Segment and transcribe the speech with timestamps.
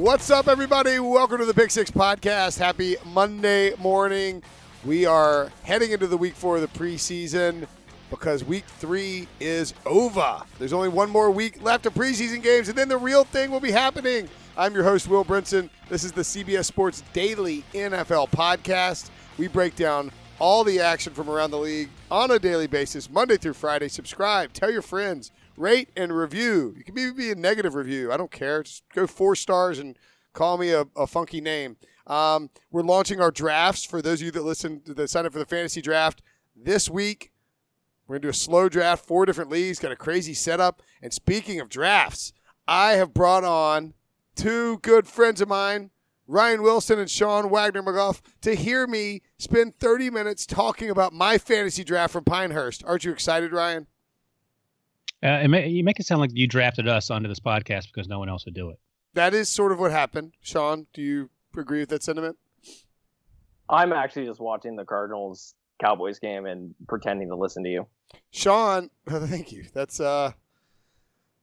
[0.00, 0.98] What's up, everybody?
[0.98, 2.58] Welcome to the Pick Six Podcast.
[2.58, 4.42] Happy Monday morning.
[4.82, 7.66] We are heading into the week four of the preseason
[8.08, 10.40] because week three is over.
[10.58, 13.60] There's only one more week left of preseason games, and then the real thing will
[13.60, 14.26] be happening.
[14.56, 15.68] I'm your host, Will Brinson.
[15.90, 19.10] This is the CBS Sports Daily NFL Podcast.
[19.36, 23.36] We break down all the action from around the league on a daily basis, Monday
[23.36, 23.88] through Friday.
[23.88, 25.30] Subscribe, tell your friends,
[25.60, 26.74] rate and review.
[26.76, 28.10] You can even be a negative review.
[28.10, 28.62] I don't care.
[28.62, 29.96] Just go four stars and
[30.32, 31.76] call me a, a funky name.
[32.06, 35.32] Um, we're launching our drafts for those of you that listen to the sign up
[35.32, 36.22] for the fantasy draft
[36.56, 37.32] this week.
[38.06, 40.82] We're gonna do a slow draft, four different leagues, got a crazy setup.
[41.00, 42.32] And speaking of drafts,
[42.66, 43.94] I have brought on
[44.34, 45.90] two good friends of mine,
[46.26, 51.38] Ryan Wilson and Sean Wagner McGough, to hear me spend 30 minutes talking about my
[51.38, 52.82] fantasy draft from Pinehurst.
[52.84, 53.86] Aren't you excited, Ryan?
[55.22, 58.08] Uh, it may, you make it sound like you drafted us onto this podcast because
[58.08, 58.78] no one else would do it.
[59.14, 60.32] That is sort of what happened.
[60.40, 62.38] Sean, do you agree with that sentiment?
[63.68, 67.86] I'm actually just watching the Cardinals Cowboys game and pretending to listen to you.
[68.30, 69.64] Sean, thank you.
[69.74, 70.32] That's uh,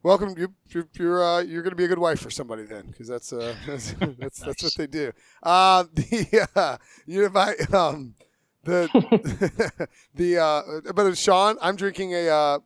[0.03, 0.35] welcome.
[0.37, 3.07] You, you're you're, uh, you're going to be a good wife for somebody then, because
[3.07, 5.11] that's uh, that's that's, that's what they do.
[5.43, 8.15] Uh, the uh, you invite um,
[8.63, 12.59] the the uh, but Sean, I'm drinking a uh,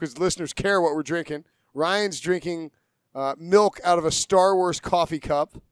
[0.00, 1.44] because listeners care what we're drinking.
[1.74, 2.70] Ryan's drinking
[3.14, 5.62] uh, milk out of a Star Wars coffee cup.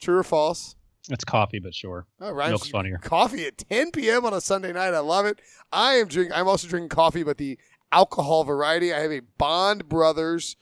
[0.00, 0.76] True or false?
[1.08, 2.06] It's coffee, but sure.
[2.20, 2.98] Oh, Ryan's Milk's funnier.
[2.98, 4.24] Coffee at 10 p.m.
[4.24, 4.94] on a Sunday night.
[4.94, 5.40] I love it.
[5.72, 6.32] I am drinking.
[6.34, 7.58] I'm also drinking coffee, but the
[7.90, 8.92] alcohol variety.
[8.92, 10.56] I have a Bond Brothers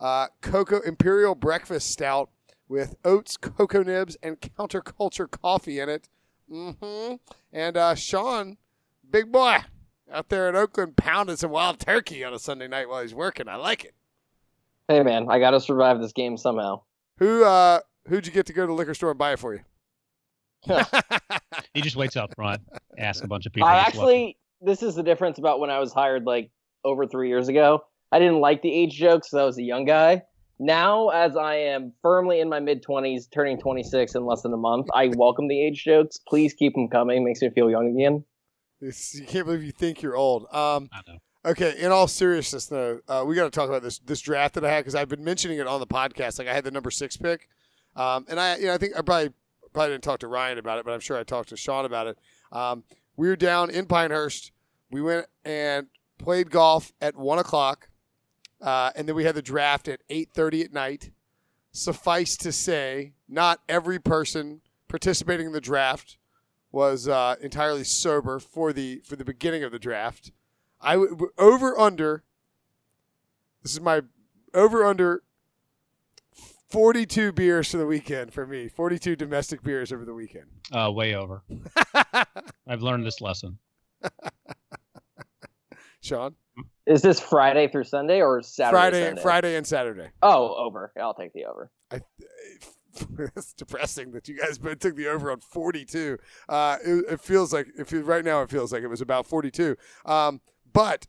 [0.00, 2.30] uh, Cocoa Imperial Breakfast Stout
[2.68, 6.08] with oats, cocoa nibs, and counterculture coffee in it.
[6.50, 7.14] Mm-hmm.
[7.52, 8.58] And uh, Sean,
[9.08, 9.58] big boy,
[10.14, 13.48] out there in Oakland, pounding some wild turkey on a Sunday night while he's working.
[13.48, 13.94] I like it.
[14.88, 16.82] Hey man, I got to survive this game somehow.
[17.18, 19.54] Who uh, who'd you get to go to the liquor store and buy it for
[19.54, 19.60] you?
[21.74, 22.62] He just waits out front,
[22.96, 23.68] asks a bunch of people.
[23.68, 26.50] I what's actually, this is the difference about when I was hired like
[26.84, 27.84] over three years ago.
[28.12, 30.22] I didn't like the age jokes because I was a young guy.
[30.60, 34.56] Now, as I am firmly in my mid 20s, turning 26 in less than a
[34.56, 36.18] month, I welcome the age jokes.
[36.28, 37.24] Please keep them coming.
[37.24, 38.24] Makes me feel young again.
[38.84, 40.44] It's- you can't believe you think you're old.
[40.52, 41.18] Um, I know.
[41.46, 44.64] Okay, in all seriousness, though, uh, we got to talk about this this draft that
[44.64, 46.38] I had because I've been mentioning it on the podcast.
[46.38, 47.48] Like I had the number six pick,
[47.96, 49.30] um, and I, you know, I think I probably
[49.74, 52.06] probably didn't talk to Ryan about it, but I'm sure I talked to Sean about
[52.06, 52.18] it.
[52.50, 52.84] Um,
[53.16, 54.52] we were down in Pinehurst.
[54.90, 57.88] We went and played golf at one o'clock,
[58.62, 61.10] uh, and then we had the draft at eight thirty at night.
[61.72, 66.16] Suffice to say, not every person participating in the draft
[66.74, 70.32] was uh, entirely sober for the for the beginning of the draft.
[70.80, 72.24] I w- over under.
[73.62, 74.02] This is my
[74.52, 75.22] over under.
[76.68, 78.66] Forty-two beers for the weekend for me.
[78.68, 80.46] Forty-two domestic beers over the weekend.
[80.72, 81.44] Uh, way over.
[82.66, 83.58] I've learned this lesson.
[86.00, 86.34] Sean,
[86.86, 88.72] Is this Friday through Sunday or Saturday?
[88.76, 89.22] Friday, Sunday?
[89.22, 90.08] Friday and Saturday.
[90.20, 90.92] Oh, over.
[91.00, 91.70] I'll take the over.
[91.92, 92.00] I,
[93.36, 96.18] it's depressing that you guys both took the over on 42.
[96.48, 99.26] Uh, it, it feels like if you, right now it feels like it was about
[99.26, 99.76] 42.
[100.04, 100.40] Um,
[100.72, 101.06] but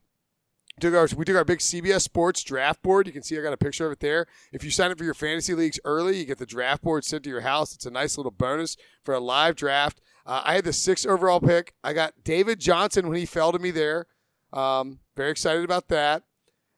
[0.80, 3.08] took our, we took our big CBS Sports draft board.
[3.08, 4.26] You can see I got a picture of it there.
[4.52, 7.24] If you sign up for your fantasy leagues early, you get the draft board sent
[7.24, 7.74] to your house.
[7.74, 10.02] It's a nice little bonus for a live draft.
[10.26, 11.74] Uh, I had the sixth overall pick.
[11.84, 14.08] I got David Johnson when he fell to me there.
[14.52, 16.24] Um, very excited about that.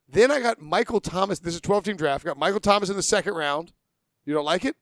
[0.10, 1.40] Then I got Michael Thomas.
[1.40, 2.26] This is a 12 team draft.
[2.26, 3.74] I got Michael Thomas in the second round.
[4.26, 4.76] You don't like it?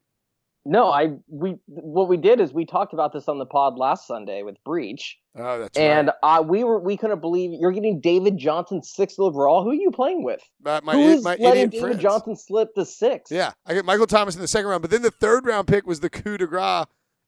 [0.67, 4.07] No, I we what we did is we talked about this on the pod last
[4.07, 8.37] Sunday with Breech, Oh, that's and uh, we were we couldn't believe you're getting David
[8.37, 9.63] Johnson sixth overall.
[9.63, 10.41] Who are you playing with?
[10.63, 10.83] right.
[10.83, 12.01] My, Who my, my letting David friends.
[12.01, 13.31] Johnson slip the sixth?
[13.31, 15.85] Yeah, I get Michael Thomas in the second round, but then the third round pick
[15.85, 16.85] was the coup de grace.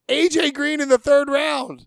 [0.08, 1.86] AJ Green in the third round.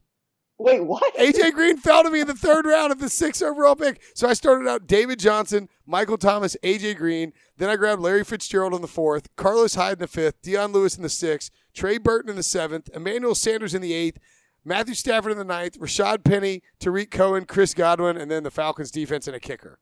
[0.61, 1.15] Wait, what?
[1.17, 3.99] AJ Green fell to me in the third round of the sixth overall pick.
[4.13, 7.33] So I started out David Johnson, Michael Thomas, AJ Green.
[7.57, 10.95] Then I grabbed Larry Fitzgerald in the fourth, Carlos Hyde in the fifth, Dion Lewis
[10.95, 14.19] in the sixth, Trey Burton in the seventh, Emmanuel Sanders in the eighth,
[14.63, 18.91] Matthew Stafford in the ninth, Rashaad Penny, Tarik Cohen, Chris Godwin, and then the Falcons
[18.91, 19.79] defense and a kicker.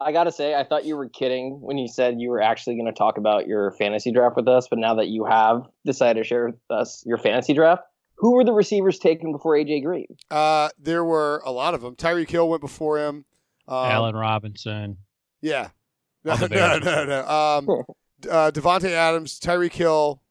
[0.00, 2.86] I gotta say, I thought you were kidding when you said you were actually going
[2.86, 4.66] to talk about your fantasy draft with us.
[4.68, 7.82] But now that you have decided to share with us your fantasy draft,
[8.16, 10.06] who were the receivers taken before AJ Green?
[10.30, 11.96] Uh, there were a lot of them.
[11.96, 13.24] Tyreek Hill went before him.
[13.66, 14.98] Um, Allen Robinson.
[15.40, 15.70] Yeah.
[16.24, 17.26] No, no, no, no.
[17.26, 17.68] Um,
[18.30, 20.22] uh, Davante Adams, Tyreek Hill,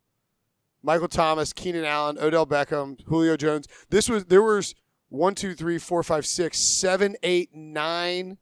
[0.82, 3.68] Michael Thomas, Keenan Allen, Odell Beckham, Julio Jones.
[3.90, 4.74] This was there was
[5.10, 8.38] one, two, three, four, five, six, seven, eight, nine,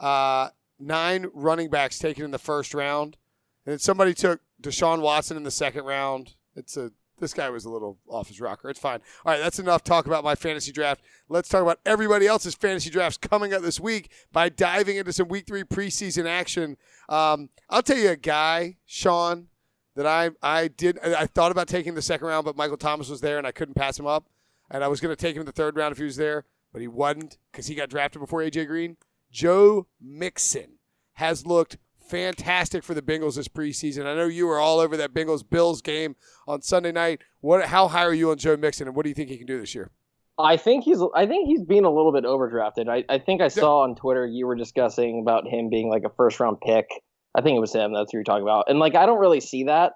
[0.00, 0.48] uh,
[0.78, 3.18] nine running backs taken in the first round,
[3.66, 6.34] and then somebody took Deshaun Watson in the second round.
[6.56, 8.68] It's a this guy was a little off his rocker.
[8.68, 9.00] It's fine.
[9.24, 11.02] All right, that's enough talk about my fantasy draft.
[11.28, 15.28] Let's talk about everybody else's fantasy drafts coming up this week by diving into some
[15.28, 16.76] week three preseason action.
[17.08, 19.48] Um, I'll tell you a guy, Sean,
[19.96, 23.20] that I I did I thought about taking the second round, but Michael Thomas was
[23.20, 24.26] there and I couldn't pass him up.
[24.70, 26.46] And I was going to take him in the third round if he was there,
[26.72, 28.96] but he wasn't because he got drafted before AJ Green.
[29.30, 30.78] Joe Mixon
[31.14, 34.06] has looked fantastic for the Bengals this preseason.
[34.06, 36.16] I know you were all over that Bengals Bills game
[36.46, 37.22] on Sunday night.
[37.40, 37.66] What?
[37.66, 39.60] How high are you on Joe Mixon, and what do you think he can do
[39.60, 39.90] this year?
[40.38, 42.88] I think he's I think he's being a little bit overdrafted.
[42.88, 46.10] I, I think I saw on Twitter you were discussing about him being like a
[46.16, 46.86] first round pick.
[47.34, 47.92] I think it was him.
[47.92, 48.64] That's who you're talking about.
[48.68, 49.92] And like I don't really see that.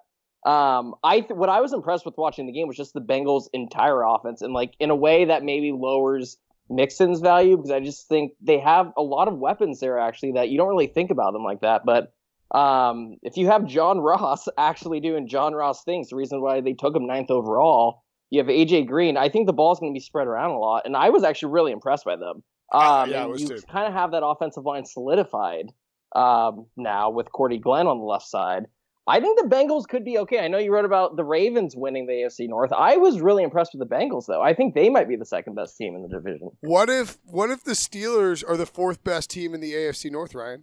[0.47, 3.49] Um, I th- what I was impressed with watching the game was just the Bengals'
[3.53, 6.37] entire offense, and like in a way that maybe lowers
[6.71, 10.49] Mixon's value because I just think they have a lot of weapons there actually that
[10.51, 11.83] you don't really think about them like that.
[11.85, 12.13] But
[12.57, 16.75] um, if you have John Ross actually doing John Ross things, the reason why they
[16.75, 19.17] took him ninth overall, you have AJ Green.
[19.17, 21.53] I think the ball's going to be spread around a lot, and I was actually
[21.53, 22.43] really impressed by them.
[22.71, 25.73] Um, yeah, you kind of have that offensive line solidified
[26.15, 28.67] um, now with Cordy Glenn on the left side.
[29.09, 30.41] I think the Bengals could be okay.
[30.41, 32.73] I know you wrote about the Ravens winning the AFC North.
[32.73, 34.43] I was really impressed with the Bengals, though.
[34.43, 36.51] I think they might be the second best team in the division.
[36.61, 40.35] What if what if the Steelers are the fourth best team in the AFC North,
[40.35, 40.63] Ryan?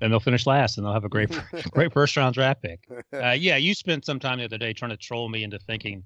[0.00, 1.30] Then they'll finish last, and they'll have a great,
[1.70, 2.88] great first round draft pick.
[3.12, 6.04] Uh, yeah, you spent some time the other day trying to troll me into thinking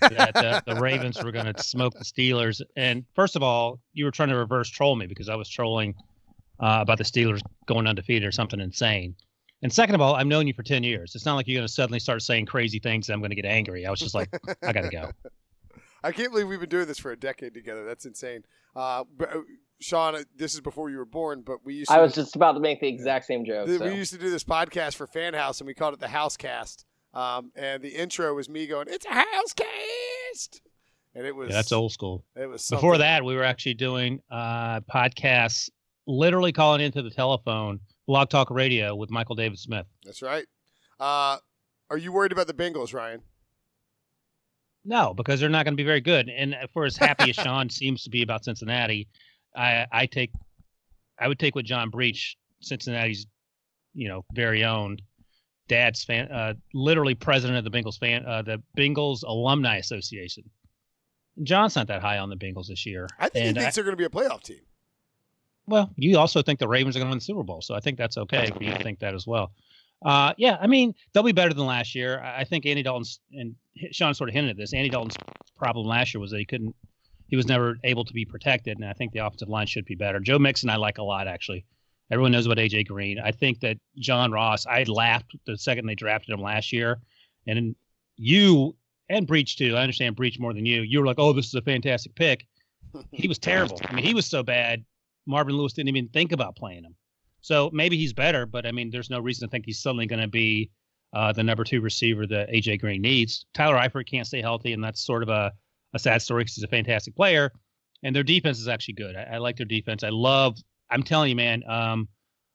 [0.00, 2.62] that uh, the Ravens were going to smoke the Steelers.
[2.76, 5.94] And first of all, you were trying to reverse troll me because I was trolling
[6.60, 9.16] uh, about the Steelers going undefeated or something insane.
[9.64, 11.14] And second of all, I've known you for 10 years.
[11.14, 13.34] It's not like you're going to suddenly start saying crazy things and I'm going to
[13.34, 13.86] get angry.
[13.86, 14.28] I was just like,
[14.62, 15.10] I got to go.
[16.04, 17.82] I can't believe we've been doing this for a decade together.
[17.86, 18.44] That's insane.
[18.76, 19.40] Uh, but, uh,
[19.80, 21.96] Sean, uh, this is before you were born, but we used to.
[21.96, 23.66] I was just about to make the exact same joke.
[23.66, 23.86] We so.
[23.86, 26.84] used to do this podcast for Fan House, and we called it the House Cast.
[27.14, 30.60] Um, and the intro was me going, "It's a house cast,"
[31.14, 32.24] and it was Yeah, that's old school.
[32.36, 35.70] It was Before that, we were actually doing uh, podcasts,
[36.06, 39.86] literally calling into the telephone, Blog Talk Radio with Michael David Smith.
[40.04, 40.46] That's right.
[41.00, 41.38] Uh,
[41.90, 43.22] are you worried about the Bengals, Ryan?
[44.84, 46.28] No, because they're not going to be very good.
[46.28, 49.08] And for as happy as Sean seems to be about Cincinnati,
[49.56, 50.30] I, I take,
[51.18, 53.26] I would take with John Breech, Cincinnati's,
[53.94, 54.98] you know, very own
[55.68, 60.44] dad's fan, uh, literally president of the Bengals fan, uh, the Bengals Alumni Association.
[61.42, 63.08] John's not that high on the Bengals this year.
[63.18, 64.60] I think and he thinks they're going to be a playoff team.
[65.66, 67.80] Well, you also think the Ravens are going to win the Super Bowl, so I
[67.80, 69.52] think that's okay for you think that as well.
[70.04, 72.20] Uh, yeah, I mean they'll be better than last year.
[72.20, 73.54] I I think Andy Dalton's and
[73.90, 74.74] Sean sort of hinted at this.
[74.74, 75.16] Andy Dalton's
[75.56, 76.74] problem last year was that he couldn't,
[77.28, 79.94] he was never able to be protected, and I think the offensive line should be
[79.94, 80.20] better.
[80.20, 81.64] Joe Mixon I like a lot actually.
[82.10, 83.18] Everyone knows about AJ Green.
[83.18, 84.66] I think that John Ross.
[84.66, 87.00] I laughed the second they drafted him last year,
[87.46, 87.74] and
[88.16, 88.76] you
[89.08, 89.76] and Breech too.
[89.76, 90.82] I understand Breech more than you.
[90.82, 92.46] You were like, "Oh, this is a fantastic pick."
[93.10, 93.80] He was terrible.
[93.86, 94.84] I mean, he was so bad.
[95.26, 96.94] Marvin Lewis didn't even think about playing him.
[97.40, 100.22] So maybe he's better, but I mean, there's no reason to think he's suddenly going
[100.22, 100.70] to be
[101.12, 103.46] uh, the number two receiver that AJ Green needs.
[103.54, 105.52] Tyler Eifert can't stay healthy, and that's sort of a,
[105.94, 107.52] a sad story because he's a fantastic player.
[108.02, 109.14] And their defense is actually good.
[109.16, 110.02] I, I like their defense.
[110.02, 110.56] I love.
[110.90, 111.62] I'm telling you, man.
[111.68, 112.08] Um,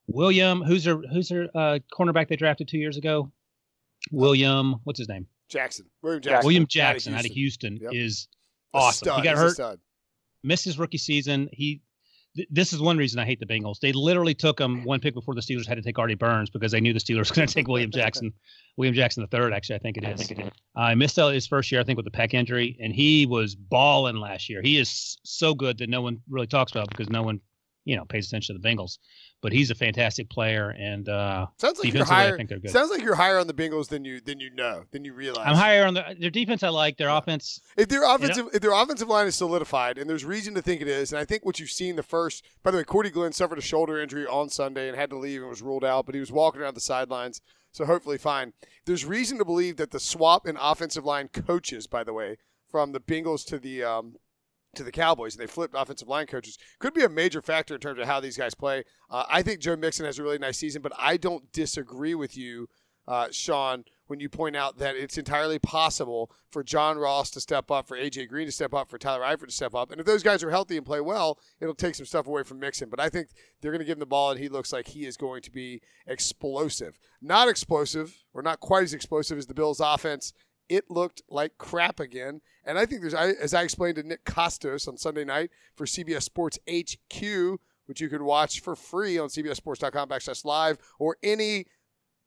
[0.08, 3.32] William, who's their who's their uh, cornerback they drafted two years ago?
[4.12, 5.28] William, what's his name?
[5.50, 7.92] Jackson, William Jackson, William out of Jackson out of Houston, Yep.
[7.94, 8.28] is
[8.74, 9.06] A awesome.
[9.08, 9.18] stud.
[9.20, 9.80] He got He's a hurt stud.
[10.44, 11.50] missed his rookie season.
[11.52, 11.82] He
[12.40, 13.80] th- this is one reason I hate the Bengals.
[13.80, 16.72] They literally took him one pick before the Steelers had to take Artie Burns because
[16.72, 18.34] they knew the Steelers were going to take William Jackson.
[18.78, 20.32] William Jackson the third, actually, I think it is.
[20.32, 23.26] Uh, I missed out his first year, I think, with the pec injury, and he
[23.26, 24.62] was balling last year.
[24.62, 27.42] He is so good that no one really talks about because no one,
[27.86, 28.98] you know, pays attention to the Bengals.
[29.42, 32.38] But he's a fantastic player, and uh, Sounds like you're defensively, I higher.
[32.38, 32.72] think they're good.
[32.72, 35.48] Sounds like you're higher on the Bengals than you than you know than you realize.
[35.48, 36.62] I'm higher on the, their defense.
[36.62, 37.62] I like their offense.
[37.78, 40.90] If their offensive if their offensive line is solidified, and there's reason to think it
[40.90, 42.46] is, and I think what you've seen the first.
[42.64, 45.40] By the way, Cordy Glenn suffered a shoulder injury on Sunday and had to leave
[45.42, 48.52] and was ruled out, but he was walking around the sidelines, so hopefully fine.
[48.86, 52.38] There's reason to believe that the swap in offensive line coaches, by the way,
[52.70, 54.16] from the Bengals to the um,
[54.76, 57.82] to the Cowboys, and they flipped offensive line coaches, could be a major factor in
[57.82, 58.84] terms of how these guys play.
[59.10, 62.38] Uh, I think Joe Mixon has a really nice season, but I don't disagree with
[62.38, 62.68] you,
[63.08, 67.70] uh, Sean, when you point out that it's entirely possible for John Ross to step
[67.70, 70.06] up, for AJ Green to step up, for Tyler Eifert to step up, and if
[70.06, 72.90] those guys are healthy and play well, it'll take some stuff away from Mixon.
[72.90, 73.30] But I think
[73.62, 75.52] they're going to give him the ball, and he looks like he is going to
[75.52, 77.00] be explosive.
[77.22, 80.34] Not explosive, or not quite as explosive as the Bills' offense
[80.70, 82.42] it looked like crap again.
[82.64, 85.86] And I think there's, I- as I explained to Nick Kostos on Sunday night for
[85.86, 91.66] CBS Sports HQ, which you can watch for free on CBSSports.com backslash live or any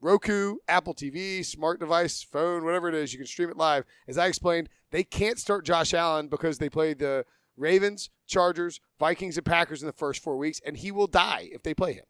[0.00, 3.84] Roku, Apple TV, smart device, phone, whatever it is, you can stream it live.
[4.08, 7.25] As I explained, they can't start Josh Allen because they played the
[7.56, 11.62] Ravens, Chargers, Vikings, and Packers in the first four weeks, and he will die if
[11.62, 12.04] they play him.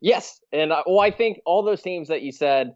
[0.00, 2.74] Yes, and uh, well, I think all those teams that you said,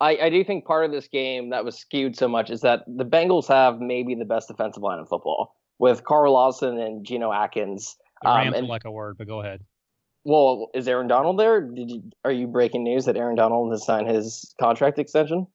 [0.00, 2.84] I, I do think part of this game that was skewed so much is that
[2.86, 7.32] the Bengals have maybe the best defensive line in football with Carl Lawson and Geno
[7.32, 7.96] Atkins.
[8.22, 9.62] The Rams um, and, like a word, but go ahead.
[10.24, 11.60] Well, is Aaron Donald there?
[11.60, 15.46] Did you, are you breaking news that Aaron Donald has signed his contract extension?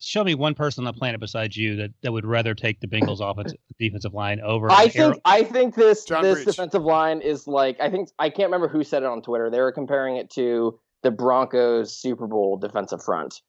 [0.00, 2.86] show me one person on the planet besides you that, that would rather take the
[2.86, 4.70] Bengals offensive defensive line over.
[4.70, 6.56] I think I think this John this Breech.
[6.56, 9.50] defensive line is like I think I can't remember who said it on Twitter.
[9.50, 13.40] They were comparing it to the Broncos Super Bowl defensive front.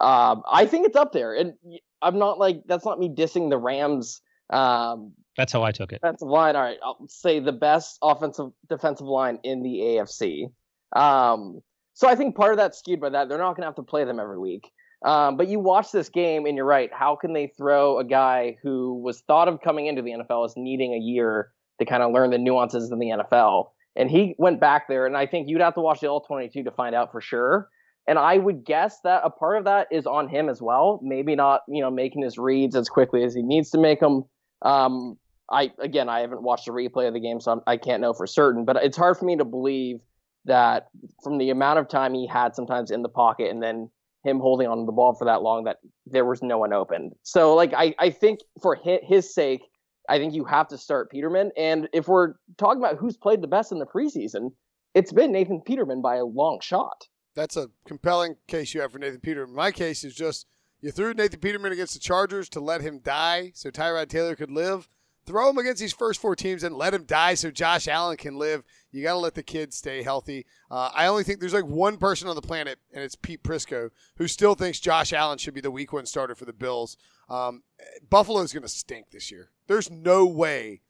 [0.00, 1.54] Um, I think it's up there, and
[2.02, 4.20] I'm not like that's not me dissing the Rams.
[4.50, 6.00] Um, that's how I took it.
[6.00, 6.56] Defensive line.
[6.56, 10.52] All right, I'll say the best offensive defensive line in the AFC.
[10.94, 11.60] Um,
[11.94, 13.28] so I think part of that's skewed by that.
[13.28, 14.70] They're not going to have to play them every week.
[15.04, 16.90] Um, but you watch this game and you're right.
[16.92, 20.54] How can they throw a guy who was thought of coming into the NFL as
[20.56, 23.70] needing a year to kind of learn the nuances in the NFL?
[23.98, 26.62] And he went back there, and I think you'd have to watch the all 22
[26.62, 27.68] to find out for sure.
[28.06, 31.00] And I would guess that a part of that is on him as well.
[31.02, 34.24] Maybe not, you know, making his reads as quickly as he needs to make them.
[34.62, 35.18] Um,
[35.50, 38.06] I again, I haven't watched a replay of the game, so I'm, I can not
[38.06, 38.64] know for certain.
[38.64, 40.00] But it's hard for me to believe
[40.44, 40.88] that
[41.22, 43.90] from the amount of time he had sometimes in the pocket, and then
[44.24, 47.10] him holding on to the ball for that long that there was no one open.
[47.24, 49.62] So like I, I think for his, his sake,
[50.08, 51.52] I think you have to start Peterman.
[51.56, 54.52] And if we're talking about who's played the best in the preseason,
[54.94, 57.06] it's been Nathan Peterman by a long shot.
[57.34, 59.54] That's a compelling case you have for Nathan Peterman.
[59.54, 60.46] My case is just
[60.80, 64.50] you threw Nathan Peterman against the Chargers to let him die so Tyrod Taylor could
[64.50, 64.88] live.
[65.26, 68.38] Throw him against these first four teams and let him die so Josh Allen can
[68.38, 68.64] live.
[68.90, 70.46] You got to let the kids stay healthy.
[70.70, 73.90] Uh, I only think there's like one person on the planet, and it's Pete Prisco,
[74.16, 76.96] who still thinks Josh Allen should be the week one starter for the Bills.
[77.28, 77.62] Um,
[78.08, 79.50] Buffalo's going to stink this year.
[79.68, 80.80] There's no way.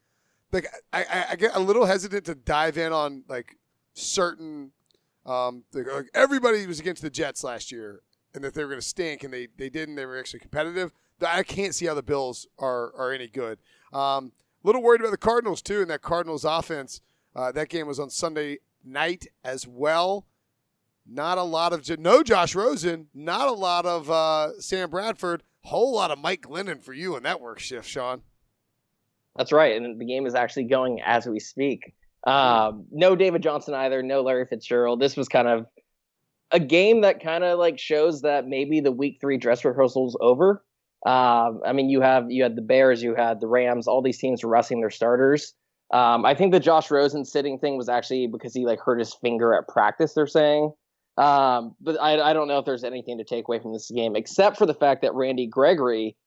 [0.51, 3.57] Like I, I, I, get a little hesitant to dive in on like
[3.93, 4.71] certain.
[5.25, 8.01] Um, like everybody was against the Jets last year,
[8.33, 9.95] and that they were going to stink, and they they didn't.
[9.95, 10.91] They were actually competitive.
[11.25, 13.59] I can't see how the Bills are are any good.
[13.93, 14.31] Um,
[14.63, 17.01] little worried about the Cardinals too, and that Cardinals offense.
[17.35, 20.25] Uh, that game was on Sunday night as well.
[21.05, 25.93] Not a lot of no Josh Rosen, not a lot of uh, Sam Bradford, whole
[25.93, 28.23] lot of Mike Glennon for you in that work shift, Sean.
[29.39, 31.93] That's right, and the game is actually going as we speak.
[32.27, 34.99] Um, no David Johnson either, no Larry Fitzgerald.
[34.99, 35.65] This was kind of
[36.51, 40.61] a game that kind of like shows that maybe the week three dress rehearsal's over.
[41.05, 44.17] Um, I mean, you have you had the Bears, you had the Rams, all these
[44.17, 45.53] teams were resting their starters.
[45.93, 49.13] Um, I think the Josh Rosen sitting thing was actually because he like hurt his
[49.13, 50.15] finger at practice.
[50.15, 50.73] They're saying,
[51.17, 54.17] um, but I, I don't know if there's anything to take away from this game
[54.17, 56.17] except for the fact that Randy Gregory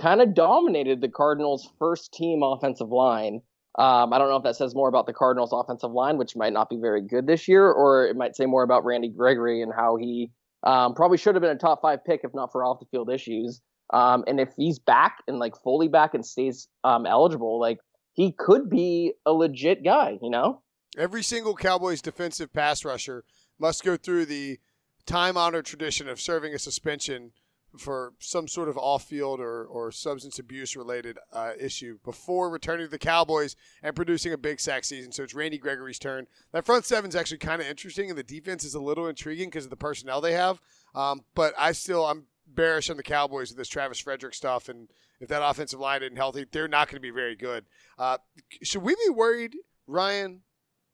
[0.00, 3.42] kind of dominated the Cardinals' first team offensive line.
[3.78, 6.52] Um, I don't know if that says more about the Cardinals' offensive line, which might
[6.52, 9.72] not be very good this year, or it might say more about Randy Gregory and
[9.72, 10.30] how he
[10.64, 13.10] um, probably should have been a top five pick if not for off the field
[13.10, 13.60] issues.
[13.92, 17.78] Um, and if he's back and like fully back and stays um, eligible, like
[18.12, 20.62] he could be a legit guy, you know?
[20.98, 23.24] Every single Cowboys defensive pass rusher
[23.58, 24.58] must go through the
[25.06, 27.32] time honored tradition of serving a suspension
[27.78, 32.86] for some sort of off field or, or substance abuse related uh, issue before returning
[32.86, 35.12] to the Cowboys and producing a big sack season.
[35.12, 36.26] So it's Randy Gregory's turn.
[36.52, 39.48] That front seven is actually kind of interesting, and the defense is a little intriguing
[39.48, 40.60] because of the personnel they have.
[40.94, 44.88] Um, but I still, I'm bearish on the Cowboys with this Travis Frederick stuff, and
[45.20, 47.66] if that offensive line isn't healthy, they're not going to be very good.
[47.98, 48.18] Uh,
[48.62, 49.54] should we be worried,
[49.86, 50.40] Ryan,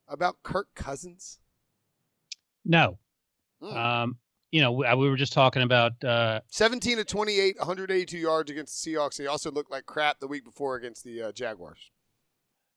[0.09, 1.39] about Kirk Cousins?
[2.65, 2.99] No.
[3.63, 3.77] Mm.
[3.77, 4.17] Um,
[4.51, 8.85] you know, we, we, were just talking about uh, 17 to 28, 182 yards against
[8.85, 9.17] the Seahawks.
[9.17, 11.91] They also looked like crap the week before against the uh, Jaguars.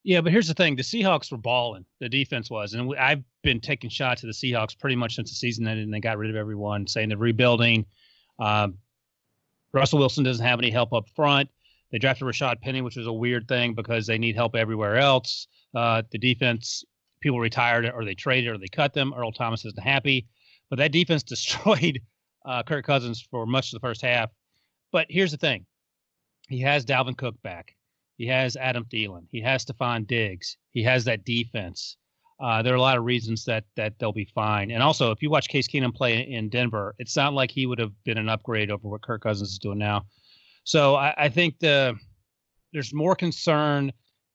[0.03, 1.85] Yeah, but here's the thing: the Seahawks were balling.
[1.99, 5.35] The defense was, and I've been taking shots at the Seahawks pretty much since the
[5.35, 7.85] season ended, and they got rid of everyone, saying they're rebuilding.
[8.39, 8.77] Um,
[9.73, 11.49] Russell Wilson doesn't have any help up front.
[11.91, 15.47] They drafted Rashaad Penny, which was a weird thing because they need help everywhere else.
[15.75, 16.83] Uh, the defense,
[17.19, 19.13] people retired or they traded or they cut them.
[19.15, 20.27] Earl Thomas isn't happy.
[20.69, 22.01] But that defense destroyed
[22.45, 24.29] uh, Kirk Cousins for much of the first half.
[24.91, 25.65] But here's the thing
[26.47, 27.75] he has Dalvin Cook back.
[28.17, 29.27] He has Adam Thielen.
[29.31, 30.57] He has Stefon Diggs.
[30.71, 31.95] He has that defense.
[32.39, 34.71] Uh, there are a lot of reasons that that they'll be fine.
[34.71, 37.79] And also, if you watch Case Keenum play in Denver, it's not like he would
[37.79, 40.05] have been an upgrade over what Kirk Cousins is doing now.
[40.63, 41.95] So I, I think the
[42.73, 43.91] there's more concern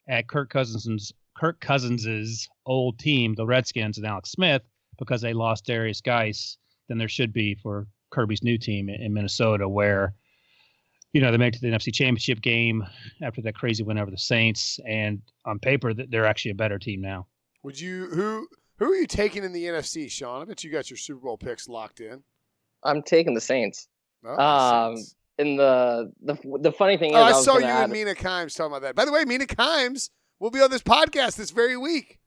[0.09, 4.63] at Kirk Cousins' Kirk Cousins's old team, the Redskins, and Alex Smith,
[4.99, 6.59] because they lost Derrius Guice
[6.89, 10.15] than there should be for Kirby's new team in, in Minnesota, where
[11.13, 12.85] you know they made it to the NFC Championship game
[13.23, 17.01] after that crazy win over the Saints, and on paper they're actually a better team
[17.01, 17.27] now.
[17.63, 18.49] Would you who
[18.79, 20.43] who are you taking in the NFC, Sean?
[20.43, 22.23] I bet you got your Super Bowl picks locked in.
[22.83, 23.89] I'm taking the Saints.
[24.25, 25.15] Oh, Um, Saints.
[25.39, 28.15] And the the the funny thing is, Oh, I, I, saw you gonna and Mina
[28.15, 28.95] Kimes talking about that.
[28.95, 32.21] By the way, Mina Kimes will be on this podcast this very week.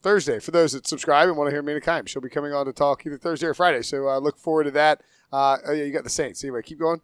[0.00, 2.08] Thursday, for those that subscribe and want to hear Mina Kimes.
[2.08, 3.82] She'll be coming on to talk either Thursday or Friday.
[3.82, 5.02] So uh, look forward to that.
[5.32, 6.42] Uh, oh, yeah, you got the Saints.
[6.44, 7.00] Anyway, keep going.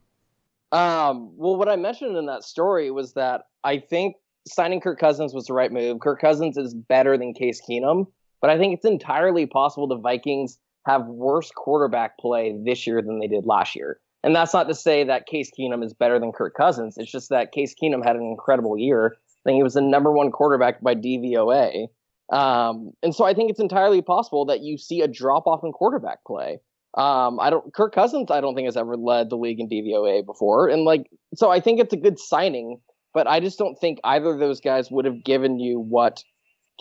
[0.73, 5.35] Um, well, what I mentioned in that story was that I think signing Kirk Cousins
[5.35, 6.01] was the right move.
[6.01, 8.07] Kirk Cousins is better than Case Keenum,
[8.41, 13.21] but I think it's entirely possible the Vikings have worse quarterback play this year than
[13.21, 13.99] they did last year.
[14.23, 16.97] And that's not to say that Case Keenum is better than Kirk Cousins.
[16.97, 19.17] It's just that Case Keenum had an incredible year.
[19.17, 21.89] I think he was the number one quarterback by DVOA.
[22.33, 25.73] Um, and so I think it's entirely possible that you see a drop off in
[25.73, 26.59] quarterback play.
[26.97, 27.75] Um, I don't.
[27.75, 31.11] Kirk Cousins, I don't think has ever led the league in DVOA before, and like,
[31.35, 32.81] so I think it's a good signing.
[33.13, 36.23] But I just don't think either of those guys would have given you what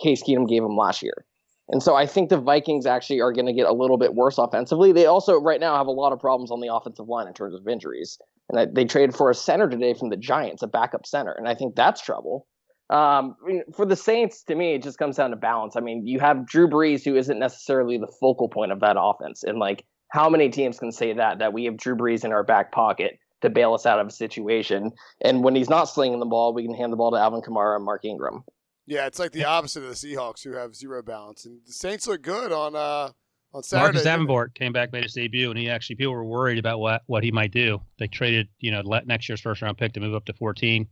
[0.02, 1.24] Case Keenum gave him last year.
[1.68, 4.36] And so I think the Vikings actually are going to get a little bit worse
[4.36, 4.92] offensively.
[4.92, 7.54] They also right now have a lot of problems on the offensive line in terms
[7.54, 8.18] of injuries.
[8.50, 11.54] And they traded for a center today from the Giants, a backup center, and I
[11.54, 12.46] think that's trouble.
[12.90, 13.36] Um,
[13.74, 15.74] for the Saints, to me, it just comes down to balance.
[15.76, 19.42] I mean, you have Drew Brees, who isn't necessarily the focal point of that offense,
[19.42, 22.44] and like, how many teams can say that that we have Drew Brees in our
[22.44, 24.92] back pocket to bail us out of a situation?
[25.22, 27.76] And when he's not slinging the ball, we can hand the ball to Alvin Kamara
[27.76, 28.44] and Mark Ingram.
[28.86, 31.46] Yeah, it's like the opposite of the Seahawks, who have zero balance.
[31.46, 33.10] And the Saints look good on uh,
[33.54, 33.84] on Saturday.
[33.84, 34.12] Marcus didn't?
[34.12, 37.24] Davenport came back, made his debut, and he actually people were worried about what what
[37.24, 37.80] he might do.
[37.98, 40.86] They traded, you know, let next year's first round pick to move up to 14.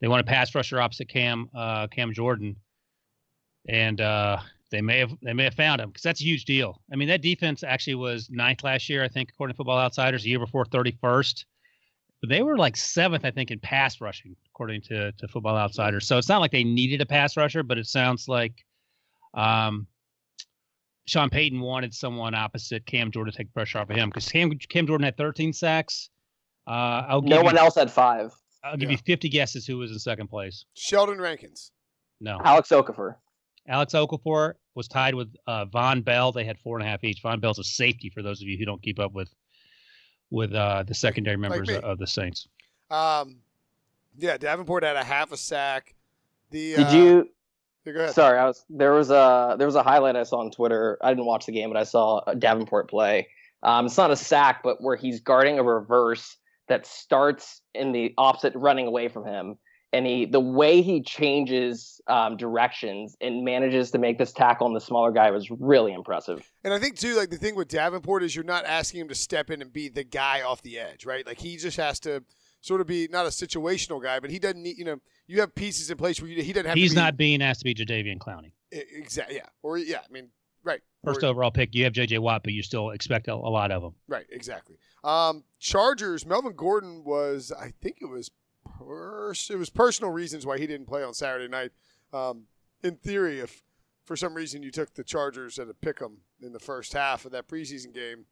[0.00, 2.56] They want a pass rusher opposite Cam uh, Cam Jordan,
[3.68, 4.38] and uh,
[4.70, 6.80] they may have they may have found him because that's a huge deal.
[6.92, 10.22] I mean, that defense actually was ninth last year, I think, according to Football Outsiders.
[10.22, 11.44] The year before, 31st.
[12.20, 16.06] But they were like seventh, I think, in pass rushing, according to, to Football Outsiders.
[16.06, 18.52] So it's not like they needed a pass rusher, but it sounds like
[19.32, 19.86] um,
[21.06, 24.50] Sean Payton wanted someone opposite Cam Jordan to take pressure off of him because Cam,
[24.50, 26.10] Cam Jordan had 13 sacks.
[26.66, 28.34] Uh, I'll give No you, one else had five.
[28.62, 28.96] I'll give Yeah.
[28.96, 30.64] you 50 guesses who was in second place.
[30.74, 31.72] Sheldon Rankins.
[32.20, 33.16] No, Alex Okafor.
[33.68, 36.32] Alex Okafor was tied with uh, Vonn Bell.
[36.32, 37.22] They had four and a half each.
[37.22, 39.32] Vonn Bell's a safety for those of you who don't keep up with
[40.30, 41.74] with uh, the secondary members me.
[41.76, 42.46] of, of the Saints.
[42.90, 43.36] Um,
[44.18, 45.94] yeah, Davenport had a half a sack.
[46.50, 47.28] The Did uh, you?
[47.84, 48.14] yeah, go ahead.
[48.14, 50.98] Sorry, I was there was a there was a highlight I saw on Twitter.
[51.02, 53.28] I didn't watch the game, but I saw Davenport play.
[53.62, 56.36] Um, it's not a sack, but where he's guarding a reverse
[56.70, 59.58] that starts in the opposite, running away from him,
[59.92, 64.72] and he the way he changes um, directions and manages to make this tackle on
[64.72, 66.48] the smaller guy was really impressive.
[66.64, 69.14] And I think too, like the thing with Davenport is you're not asking him to
[69.14, 71.26] step in and be the guy off the edge, right?
[71.26, 72.22] Like he just has to
[72.60, 74.78] sort of be not a situational guy, but he doesn't need.
[74.78, 76.76] You know, you have pieces in place where you, he doesn't have.
[76.76, 78.52] He's to be, not being asked to be Jadeveon Clowney.
[78.70, 79.36] exactly.
[79.36, 80.28] Yeah, or yeah, I mean,
[80.64, 80.80] right.
[81.04, 82.18] First or, overall pick, you have J.J.
[82.18, 83.94] Watt, but you still expect a, a lot of them.
[84.06, 84.76] Right, exactly.
[85.02, 86.26] Um, Chargers.
[86.26, 88.30] Melvin Gordon was, I think it was,
[88.78, 91.70] pers- it was personal reasons why he didn't play on Saturday night.
[92.12, 92.44] Um,
[92.82, 93.62] in theory, if
[94.04, 97.24] for some reason you took the Chargers at a pick 'em in the first half
[97.24, 98.26] of that preseason game,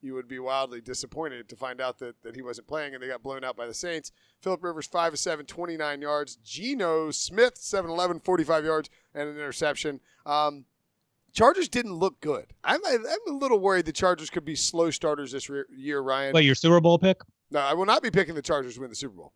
[0.00, 3.08] you would be wildly disappointed to find out that, that he wasn't playing and they
[3.08, 4.12] got blown out by the Saints.
[4.40, 6.36] Philip Rivers, 5 of 7, 29 yards.
[6.36, 10.00] Geno Smith, 7 11, 45 yards, and an interception.
[10.26, 10.66] Um,
[11.34, 12.46] Chargers didn't look good.
[12.62, 16.32] I'm, I'm a little worried the Chargers could be slow starters this re- year, Ryan.
[16.32, 17.20] Wait, your Super Bowl pick?
[17.50, 19.32] No, I will not be picking the Chargers to win the Super Bowl.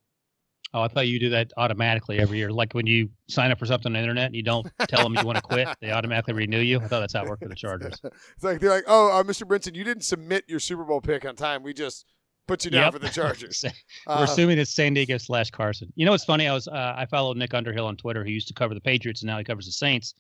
[0.75, 2.53] Oh, I thought you do that automatically every year.
[2.53, 5.15] Like when you sign up for something on the internet and you don't tell them
[5.17, 6.79] you want to quit, they automatically renew you.
[6.79, 7.99] I thought that's how it worked for the Chargers.
[8.05, 9.45] It's like they're like, oh, uh, Mr.
[9.45, 11.63] Brinson, you didn't submit your Super Bowl pick on time.
[11.63, 12.05] We just
[12.47, 12.93] put you down Yep.
[12.93, 13.65] for the Chargers.
[14.07, 15.91] We're Uh, assuming it's San Diego slash Carson.
[15.97, 16.47] You know what's funny?
[16.47, 19.23] I was uh, I followed Nick Underhill on Twitter, who used to cover the Patriots
[19.23, 20.15] and now he covers the Saints.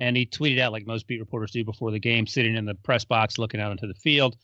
[0.00, 2.74] And he tweeted out like most beat reporters do before the game, sitting in the
[2.74, 4.36] press box looking out into the field.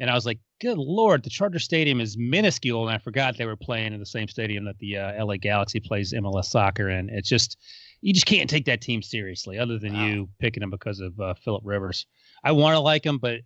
[0.00, 3.46] And I was like, good lord, the Charger Stadium is minuscule, and I forgot they
[3.46, 7.08] were playing in the same stadium that the uh, LA Galaxy plays MLS soccer in.
[7.10, 7.56] It's just
[8.00, 10.06] you just can't take that team seriously, other than Wow.
[10.06, 12.06] you picking them because of uh, Philip Rivers.
[12.44, 13.40] I want to like him, but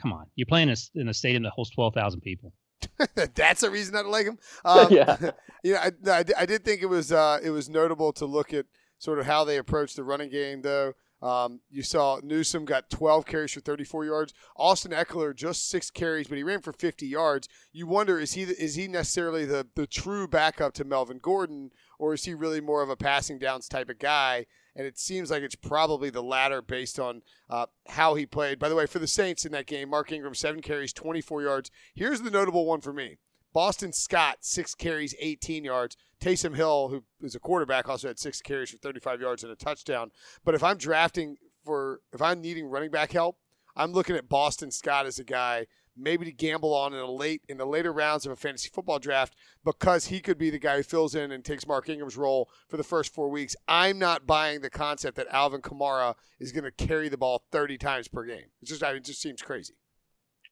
[0.00, 2.52] come on, you're playing in a- in a stadium that holds twelve thousand people.
[3.34, 4.38] That's a reason I don't to like him.
[4.64, 5.16] Um, Yeah.
[5.64, 8.54] you know, I, I, I did think it was uh, it was notable to look
[8.54, 8.66] at
[8.98, 10.94] sort of how they approach the running game, though.
[11.20, 14.34] Um, you saw Newsome got 12 carries for 34 yards.
[14.56, 17.48] Austin Ekeler just six carries, but he ran for 50 yards.
[17.72, 22.14] You wonder is he is he necessarily the the true backup to Melvin Gordon, or
[22.14, 24.46] is he really more of a passing downs type of guy?
[24.76, 28.60] And it seems like it's probably the latter based on uh, how he played.
[28.60, 31.70] By the way, for the Saints in that game, Mark Ingram seven carries, 24 yards.
[31.96, 33.18] Here's the notable one for me:
[33.52, 35.96] Boston Scott six carries, 18 yards.
[36.20, 39.56] Taysom Hill, who is a quarterback, also had six carries for 35 yards and a
[39.56, 40.10] touchdown.
[40.44, 43.38] But if I'm drafting for, if I'm needing running back help,
[43.76, 45.66] I'm looking at Boston Scott as a guy
[45.98, 48.98] maybe to gamble on in a late in the later rounds of a fantasy football
[48.98, 49.34] draft
[49.64, 52.76] because he could be the guy who fills in and takes Mark Ingram's role for
[52.76, 53.56] the first four weeks.
[53.66, 57.78] I'm not buying the concept that Alvin Kamara is going to carry the ball 30
[57.78, 58.46] times per game.
[58.62, 59.74] It's just I mean, it just seems crazy.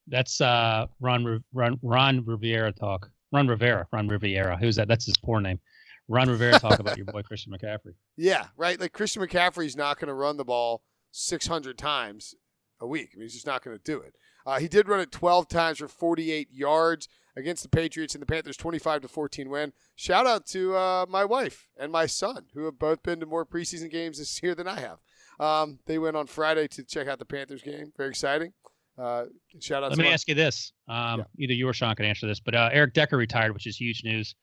[0.09, 3.11] That's uh, Ron Ron Ron Rivera talk.
[3.33, 4.57] Ron Rivera, Ron Riviera.
[4.57, 4.89] Who's that?
[4.89, 5.59] That's his poor name.
[6.09, 7.95] Ron Rivera talk about your boy Christian McCaffrey.
[8.17, 8.79] Yeah, right.
[8.79, 12.35] Like Christian McCaffrey's not going to run the ball 600 times
[12.81, 13.11] a week.
[13.15, 14.15] I mean, he's just not going to do it.
[14.47, 18.27] Uh, he did run it 12 times for 48 yards against the Patriots and the
[18.27, 19.73] Panthers 25 to 14 win.
[19.97, 23.45] Shout out to uh, my wife and my son, who have both been to more
[23.45, 24.99] preseason games this year than I have.
[25.39, 27.93] Um, they went on Friday to check out the Panthers game.
[27.97, 28.53] Very exciting.
[28.99, 29.25] Uh,
[29.61, 29.91] shout out.
[29.91, 31.25] Let me ask you this: um, yeah.
[31.45, 34.03] either you or Sean can answer this, but uh, Eric Decker retired, which is huge
[34.05, 34.35] news.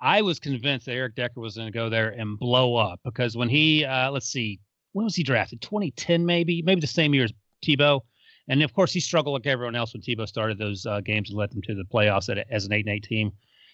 [0.00, 3.36] I was convinced that Eric Decker was going to go there and blow up because
[3.36, 4.60] when he, uh, let's see,
[4.92, 5.60] when was he drafted?
[5.60, 7.32] 2010, maybe, maybe the same year as
[7.64, 8.00] Tebow.
[8.48, 11.38] And of course, he struggled like everyone else when Tebow started those uh, games and
[11.38, 13.32] led them to the playoffs at, as an eight and eight team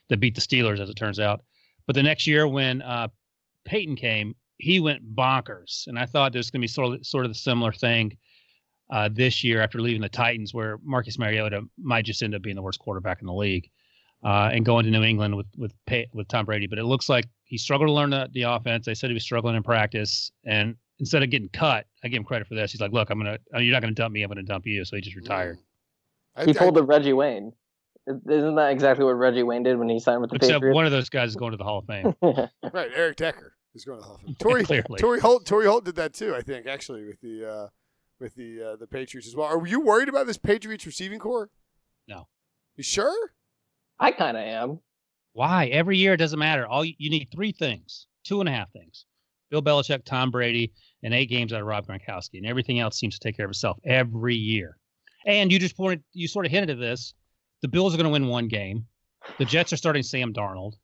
[0.08, 1.42] that beat the Steelers, as it turns out.
[1.86, 3.08] But the next year, when uh,
[3.64, 7.24] Peyton came, he went bonkers, and I thought there's going to be sort of sort
[7.24, 8.16] of the similar thing
[8.90, 12.56] uh, this year after leaving the Titans, where Marcus Mariota might just end up being
[12.56, 13.70] the worst quarterback in the league,
[14.24, 15.72] uh, and going to New England with with
[16.12, 16.66] with Tom Brady.
[16.66, 18.86] But it looks like he struggled to learn the, the offense.
[18.86, 22.24] They said he was struggling in practice, and instead of getting cut, I give him
[22.24, 22.72] credit for this.
[22.72, 24.22] He's like, "Look, I'm gonna you're not gonna dump me.
[24.22, 25.58] I'm gonna dump you." So he just retired.
[26.44, 27.52] He pulled the Reggie Wayne.
[28.06, 30.74] Isn't that exactly what Reggie Wayne did when he signed with the Except Patriots?
[30.76, 32.14] one of those guys is going to the Hall of Fame.
[32.72, 34.34] right, Eric Decker is going to the Hall of Fame.
[34.38, 34.64] Torry,
[34.98, 36.34] Torry Holt, Torry Holt did that too.
[36.34, 37.68] I think actually with the uh,
[38.20, 39.46] with the uh, the Patriots as well.
[39.46, 41.50] Are you worried about this Patriots receiving corps?
[42.08, 42.28] No.
[42.76, 43.30] You sure?
[43.98, 44.80] I kind of am.
[45.32, 45.66] Why?
[45.66, 46.66] Every year it doesn't matter.
[46.66, 49.06] All you, you need three things, two and a half things:
[49.50, 53.18] Bill Belichick, Tom Brady, and eight games out of Rob Gronkowski, and everything else seems
[53.18, 54.76] to take care of itself every year.
[55.26, 57.14] And you just pointed, you sort of hinted at this.
[57.62, 58.86] The Bills are going to win one game.
[59.38, 60.74] The Jets are starting Sam Darnold.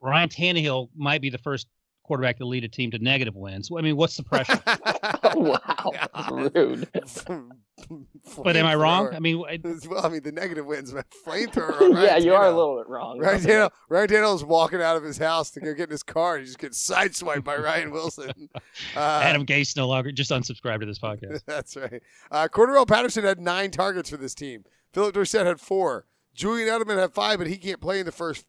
[0.00, 1.66] Ryan Tannehill might be the first
[2.04, 3.70] quarterback to lead a team to negative wins.
[3.76, 4.60] I mean, what's the pressure?
[5.34, 6.88] wow, that's rude.
[8.42, 9.12] but am I wrong?
[9.14, 12.02] I mean, I, well, I mean, the negative wins, but flamethrower.
[12.02, 13.18] yeah, you are a little bit wrong.
[13.18, 16.38] Ryan Tannehill, Ryan Tannehill's walking out of his house to go get in his car.
[16.38, 18.48] He just gets sideswiped by Ryan Wilson.
[18.54, 18.60] Uh,
[18.98, 21.42] Adam Gase no longer just unsubscribed to this podcast.
[21.46, 22.02] That's right.
[22.30, 24.64] Uh, Cordarrelle Patterson had nine targets for this team.
[24.92, 26.06] Philip Dorsett had four.
[26.34, 28.44] Julian Edelman had five, but he can't play in the first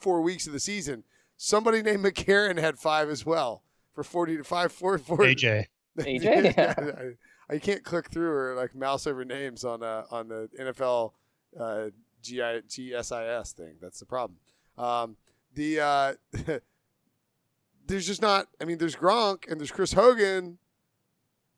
[0.00, 1.04] four weeks of the season.
[1.36, 3.62] Somebody named McCarron had five as well
[3.94, 4.72] for 40 to 5.
[4.72, 5.18] Four, four.
[5.18, 5.66] AJ.
[5.98, 6.54] AJ?
[6.56, 6.74] Yeah.
[7.48, 11.12] I, I, can't click through or like mouse over names on uh, on the NFL
[11.58, 11.86] uh,
[12.22, 13.76] GI, GSIS thing.
[13.80, 14.38] That's the problem.
[14.76, 15.16] Um,
[15.54, 16.14] the uh,
[17.86, 20.58] There's just not, I mean, there's Gronk and there's Chris Hogan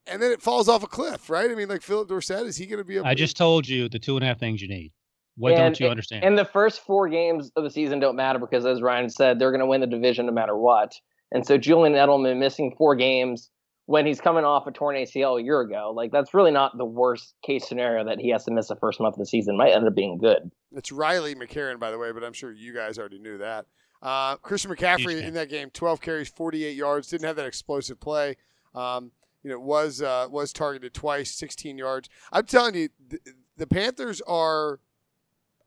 [0.07, 1.51] and then it falls off a cliff, right?
[1.51, 2.99] I mean, like Philip Dorsett, is he going to be?
[2.99, 4.93] I just told you the two and a half things you need.
[5.39, 6.25] What and, don't you understand?
[6.25, 9.53] And the first four games of the season don't matter because, as Ryan said, they're
[9.53, 10.95] going to win the division no matter what.
[11.31, 13.51] And so Julian Edelman missing four games
[13.87, 16.85] when he's coming off a torn ACL a year ago, like that's really not the
[16.85, 19.57] worst case scenario that he has to miss the first month of the season.
[19.57, 20.51] Might end up being good.
[20.73, 23.67] It's Riley McCarron, by the way, but I'm sure you guys already knew that.
[24.03, 28.37] Uh, Christian McCaffrey in that game, 12 carries, 48 yards, didn't have that explosive play.
[28.75, 32.09] Um, you know, was uh, was targeted twice, 16 yards.
[32.33, 33.19] I'm telling you, the,
[33.57, 34.81] the Panthers are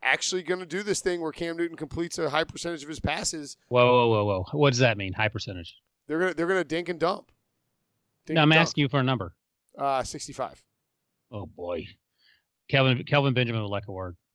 [0.04, 3.00] actually going to do this thing where Cam Newton completes a high percentage of his
[3.00, 3.58] passes.
[3.70, 4.46] Whoa, whoa, whoa, whoa!
[4.60, 5.14] What does that mean?
[5.14, 5.76] High percentage?
[6.08, 7.32] They're gonna they're gonna dink and dump.
[8.26, 8.60] Dink no, I'm dump.
[8.62, 9.34] asking you for a number.
[9.78, 10.64] Uh, 65.
[11.32, 11.88] Oh boy,
[12.70, 14.16] Kelvin Kelvin Benjamin would like a word.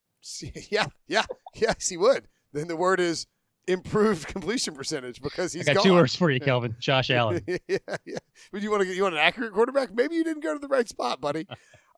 [0.70, 1.24] Yeah, yeah,
[1.54, 2.26] yes, he would.
[2.52, 3.26] Then the word is
[3.68, 5.84] improved completion percentage because he's I got gone.
[5.84, 6.74] two words for you, Kelvin.
[6.80, 7.44] Josh Allen.
[7.68, 8.18] yeah, yeah.
[8.52, 9.94] Would you want to get you want an accurate quarterback?
[9.94, 11.46] Maybe you didn't go to the right spot, buddy.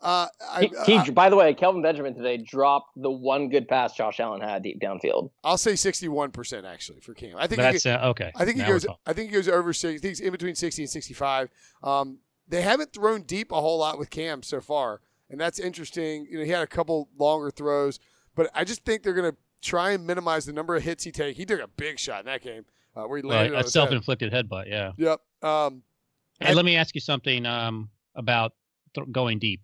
[0.01, 3.95] Uh, I, he, he, by the way, Kelvin Benjamin today dropped the one good pass
[3.95, 5.31] Josh Allen had deep downfield.
[5.43, 7.37] I'll say sixty-one percent actually for Cam.
[7.37, 8.33] I think that's he, uh, okay.
[8.37, 8.87] I think he goes.
[9.07, 10.01] I think he goes over six.
[10.01, 11.49] I think he's in between sixty and sixty-five.
[11.83, 16.27] Um, they haven't thrown deep a whole lot with Cam so far, and that's interesting.
[16.31, 17.99] You know, he had a couple longer throws,
[18.35, 21.11] but I just think they're going to try and minimize the number of hits he
[21.11, 21.37] take.
[21.37, 22.65] He took a big shot in that game
[22.97, 23.55] uh, where he landed.
[23.55, 24.49] Right, a self-inflicted head.
[24.49, 24.69] headbutt.
[24.69, 24.93] Yeah.
[24.97, 25.21] Yep.
[25.43, 25.83] Um,
[26.41, 28.53] Hey, let me ask you something um, about
[28.95, 29.61] th- going deep.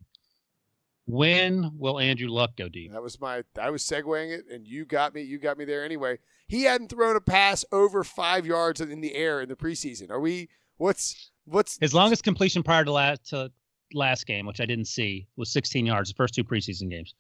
[1.06, 2.92] When will Andrew Luck go deep?
[2.92, 3.44] That was my.
[3.60, 5.22] I was segueing it, and you got me.
[5.22, 6.18] You got me there anyway.
[6.48, 10.10] He hadn't thrown a pass over five yards in the air in the preseason.
[10.10, 10.48] Are we?
[10.78, 13.52] What's what's his longest completion prior to last to
[13.92, 16.10] last game, which I didn't see, was 16 yards.
[16.10, 17.14] The first two preseason games.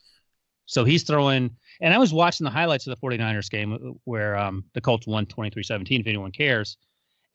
[0.66, 1.50] So he's throwing,
[1.82, 5.06] and I was watching the highlights of the 49ers game uh, where um, the Colts
[5.06, 6.00] won 23-17.
[6.00, 6.78] If anyone cares,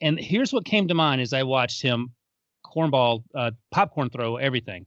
[0.02, 2.12] and here's what came to mind as I watched him
[2.66, 4.86] cornball, uh, popcorn throw everything.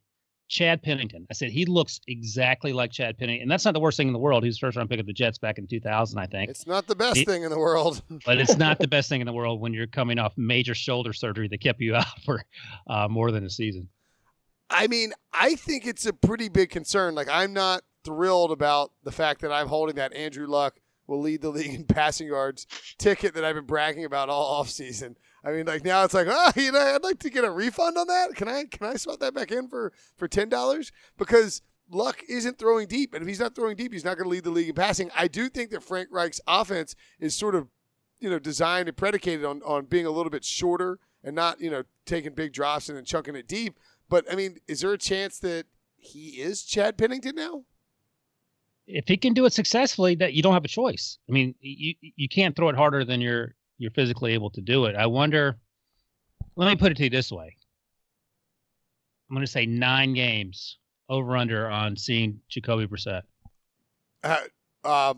[0.53, 1.27] Chad Pennington.
[1.31, 4.13] I said he looks exactly like Chad Pennington, and that's not the worst thing in
[4.13, 4.43] the world.
[4.43, 6.51] He was first round pick of the Jets back in 2000, I think.
[6.51, 9.23] It's not the best he, thing in the world, but it's not the best thing
[9.23, 12.45] in the world when you're coming off major shoulder surgery that kept you out for
[12.87, 13.89] uh, more than a season.
[14.69, 17.15] I mean, I think it's a pretty big concern.
[17.15, 21.41] Like, I'm not thrilled about the fact that I'm holding that Andrew Luck will lead
[21.41, 22.67] the league in passing yards
[22.99, 25.15] ticket that I've been bragging about all offseason.
[25.45, 27.99] I mean, like now it's like, oh, you know, I'd like to get a refund
[27.99, 28.35] on that.
[28.35, 30.93] Can I can I swap that back in for for ten dollars?
[31.19, 34.31] Because Luck isn't throwing deep, and if he's not throwing deep, he's not going to
[34.31, 35.11] lead the league in passing.
[35.17, 37.69] I do think that Frank Reich's offense is sort of,
[38.21, 41.71] you know, designed and predicated on on being a little bit shorter and not, you
[41.71, 43.79] know, taking big drops and then chunking it deep.
[44.09, 47.65] But I mean, is there a chance that he is Chad Pennington now?
[48.87, 51.19] If he can do it successfully, that you don't have a choice.
[51.29, 54.85] I mean, you you can't throw it harder than you're you're physically able to do
[54.85, 54.95] it.
[54.95, 55.59] I wonder.
[56.55, 57.57] Let me put it to you this way.
[59.29, 63.23] I'm going to say nine games over under on seeing Jacoby Brissett.
[64.23, 64.37] Uh,
[64.85, 65.15] uh,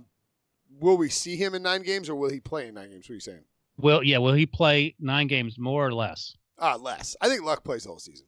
[0.80, 3.06] will we see him in nine games, or will he play in nine games?
[3.06, 3.44] What are you saying?
[3.76, 4.18] Well, yeah.
[4.18, 6.34] Will he play nine games more or less?
[6.58, 7.16] Ah, uh, less.
[7.20, 8.26] I think Luck plays the whole season.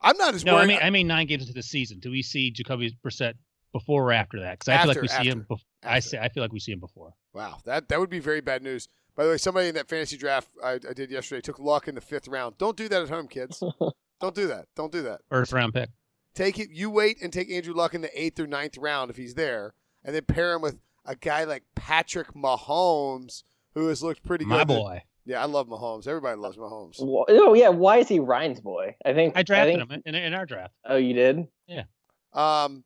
[0.00, 0.54] I'm not as no.
[0.54, 0.62] Worried.
[0.62, 1.98] I mean, I mean nine games into the season.
[1.98, 3.34] Do we see Jacoby Brissett
[3.72, 4.58] before or after that?
[4.58, 5.46] Because I feel like we after, see him.
[5.82, 7.12] I say I feel like we see him before.
[7.34, 8.88] Wow, that that would be very bad news.
[9.16, 11.94] By the way, somebody in that fantasy draft I, I did yesterday took Luck in
[11.94, 12.56] the fifth round.
[12.58, 13.62] Don't do that at home, kids.
[14.20, 14.66] Don't do that.
[14.74, 15.20] Don't do that.
[15.28, 15.90] First round pick.
[16.34, 16.70] Take it.
[16.70, 19.74] You wait and take Andrew Luck in the eighth or ninth round if he's there,
[20.04, 23.42] and then pair him with a guy like Patrick Mahomes,
[23.74, 24.50] who has looked pretty good.
[24.50, 25.02] My boy.
[25.26, 26.06] Yeah, I love Mahomes.
[26.06, 26.96] Everybody loves Mahomes.
[27.00, 28.94] Oh yeah, why is he Ryan's boy?
[29.04, 29.90] I think I drafted I think...
[29.90, 30.74] him in, in our draft.
[30.84, 31.46] Oh, you did?
[31.66, 31.84] Yeah.
[32.32, 32.84] Um,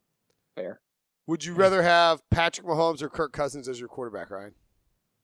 [0.55, 0.81] fair.
[1.29, 4.55] Would you rather have Patrick Mahomes or Kirk Cousins as your quarterback, Ryan?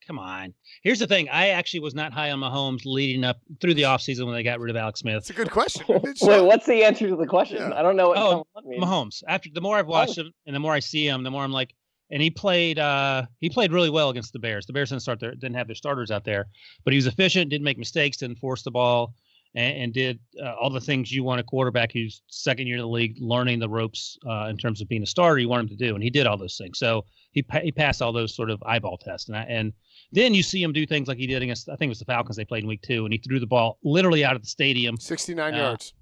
[0.07, 0.53] Come on.
[0.83, 1.31] Here's the thing.
[1.31, 4.61] I actually was not high on Mahomes leading up through the offseason when they got
[4.61, 5.17] rid of Alex Smith.
[5.17, 5.87] It's a good question.
[5.89, 7.57] Wait, what's the answer to the question?
[7.57, 7.73] Yeah.
[7.75, 8.45] I don't know what oh,
[8.79, 9.23] Mahomes.
[9.27, 10.25] After the more I've watched oh.
[10.25, 11.75] him and the more I see him, the more I'm like,
[12.11, 14.67] and he played uh he played really well against the Bears.
[14.67, 16.49] The Bears didn't start their didn't have their starters out there,
[16.85, 19.15] but he was efficient, didn't make mistakes, didn't force the ball
[19.55, 22.83] and, and did uh, all the things you want a quarterback who's second year in
[22.83, 25.39] the league, learning the ropes uh, in terms of being a starter.
[25.39, 26.79] You want him to do, and he did all those things.
[26.79, 29.73] So he pa- he passed all those sort of eyeball tests, and I, and
[30.13, 32.05] then you see him do things like he did against I think it was the
[32.05, 34.49] Falcons they played in week two, and he threw the ball literally out of the
[34.49, 35.95] stadium, sixty nine uh, yards.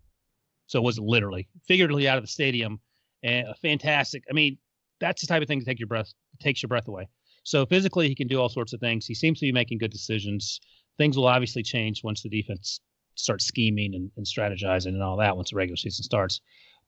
[0.66, 2.80] So it was literally, figuratively out of the stadium,
[3.22, 4.24] and a fantastic.
[4.30, 4.58] I mean,
[5.00, 7.08] that's the type of thing to take your breath takes your breath away.
[7.44, 9.04] So physically, he can do all sorts of things.
[9.04, 10.60] He seems to be making good decisions.
[10.96, 12.80] Things will obviously change once the defense
[13.14, 16.40] start scheming and, and strategizing and all that once the regular season starts.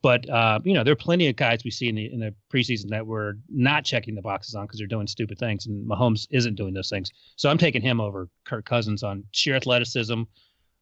[0.05, 2.35] But uh, you know, there are plenty of guys we see in the in the
[2.53, 6.27] preseason that we're not checking the boxes on because they're doing stupid things, and Mahomes
[6.31, 7.11] isn't doing those things.
[7.37, 10.25] So I'm taking him over Kirk Cousins on sheer athleticism,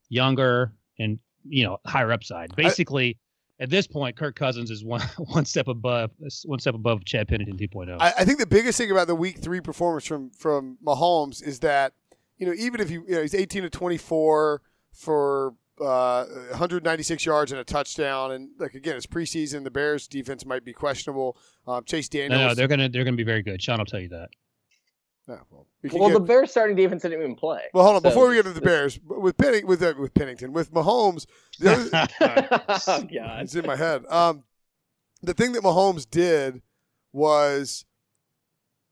[0.09, 2.57] younger and you know higher upside.
[2.57, 3.17] Basically,
[3.61, 6.11] I, at this point, Kirk Cousins is one one step above
[6.45, 7.99] one step above Chad Pennington 2.0.
[8.01, 11.61] I, I think the biggest thing about the Week Three performance from from Mahomes is
[11.61, 11.93] that
[12.39, 17.53] you know even if you, you know, he's 18 to 24 for uh, 196 yards
[17.53, 18.33] and a touchdown.
[18.33, 19.65] And like again, it's preseason.
[19.65, 21.37] The Bears defense might be questionable.
[21.67, 22.41] Um, Chase Daniels.
[22.41, 23.63] No, no, they're gonna they're gonna be very good.
[23.63, 24.29] Sean will tell you that.
[25.29, 27.63] Yeah, well, we well get, the Bears starting defense didn't even play.
[27.73, 28.03] Well, hold on.
[28.03, 31.27] So, Before we get to the Bears, with Penning, with uh, with Pennington, with Mahomes,
[31.61, 33.43] the other, oh, God.
[33.43, 34.05] it's in my head.
[34.09, 34.43] Um,
[35.23, 36.61] the thing that Mahomes did
[37.13, 37.85] was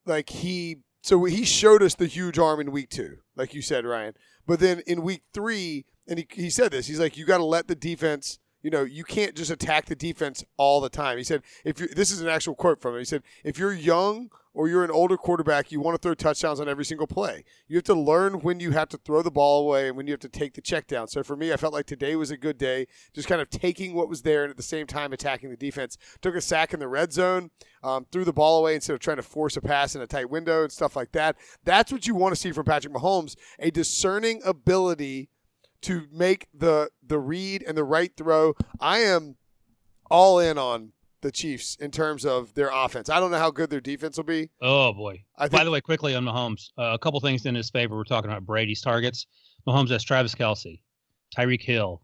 [0.07, 3.85] like he so he showed us the huge arm in week two, like you said,
[3.85, 4.15] Ryan.
[4.51, 6.89] But then in week three, and he, he said this.
[6.89, 8.41] He's like, you got to let the defense.
[8.63, 11.17] You know, you can't just attack the defense all the time.
[11.17, 13.01] He said, if you this is an actual quote from him.
[13.01, 16.61] He said, if you're young or you're an older quarterback, you want to throw touchdowns
[16.61, 17.45] on every single play.
[17.69, 20.13] You have to learn when you have to throw the ball away and when you
[20.13, 21.09] have to take the check down.
[21.09, 23.95] So for me, I felt like today was a good day, just kind of taking
[23.95, 25.97] what was there and at the same time attacking the defense.
[26.21, 27.51] Took a sack in the red zone,
[27.83, 30.31] um, threw the ball away instead of trying to force a pass in a tight
[30.31, 31.37] window and stuff like that.
[31.65, 35.29] That's what you want to see from Patrick Mahomes a discerning ability
[35.83, 38.55] to make the the read and the right throw.
[38.81, 39.37] I am
[40.11, 43.09] all in on the Chiefs in terms of their offense.
[43.11, 44.51] I don't know how good their defense will be.
[44.63, 45.23] Oh boy!
[45.39, 47.97] Think- By the way, quickly on Mahomes, uh, a couple things in his favor.
[47.97, 49.27] We're talking about Brady's targets.
[49.69, 50.81] Mahomes has Travis Kelce,
[51.37, 52.03] Tyreek Hill,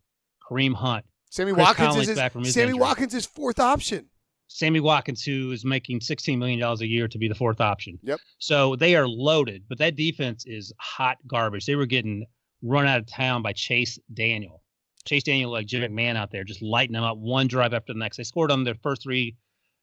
[0.50, 2.80] Kareem Hunt, Sammy Chris Watkins Conley's is back from his, his Sammy injury.
[2.80, 4.08] Watkins is fourth option.
[4.48, 7.98] Sammy Watkins, who is making $16 million a year to be the fourth option.
[8.04, 8.20] Yep.
[8.38, 11.66] So they are loaded, but that defense is hot garbage.
[11.66, 12.24] They were getting
[12.66, 14.62] run out of town by Chase Daniel.
[15.05, 17.98] Chase Daniel, like Jim McMahon out there, just lighting them up one drive after the
[17.98, 18.16] next.
[18.16, 19.37] They scored on their first three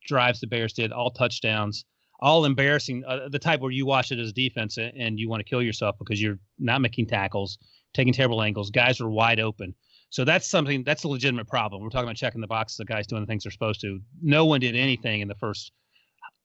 [0.05, 1.85] drives the Bears did, all touchdowns,
[2.19, 3.03] all embarrassing.
[3.07, 5.49] Uh, the type where you watch it as a defense and, and you want to
[5.49, 7.57] kill yourself because you're not making tackles,
[7.93, 8.69] taking terrible angles.
[8.69, 9.73] Guys are wide open.
[10.09, 11.81] So that's something that's a legitimate problem.
[11.81, 13.99] We're talking about checking the boxes, the guys doing the things they're supposed to.
[14.21, 15.71] No one did anything in the first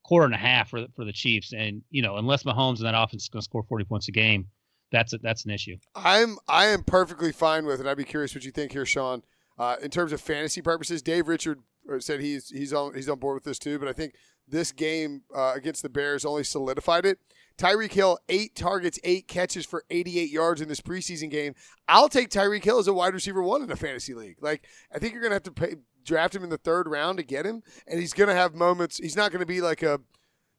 [0.04, 2.94] quarter and a half for for the Chiefs, and you know unless Mahomes and that
[2.94, 4.46] offense is going to score 40 points a game,
[4.90, 5.76] that's a, that's an issue.
[5.94, 9.22] I'm I am perfectly fine with, and I'd be curious what you think here, Sean.
[9.58, 11.60] Uh, in terms of fantasy purposes, Dave Richard
[11.92, 13.78] uh, said he's he's on he's on board with this too.
[13.78, 14.14] But I think
[14.46, 17.18] this game uh, against the Bears only solidified it.
[17.58, 21.54] Tyreek Hill, eight targets, eight catches for 88 yards in this preseason game.
[21.88, 24.36] I'll take Tyreek Hill as a wide receiver one in a fantasy league.
[24.40, 25.74] Like I think you're gonna have to pay,
[26.04, 28.98] draft him in the third round to get him, and he's gonna have moments.
[28.98, 30.00] He's not gonna be like a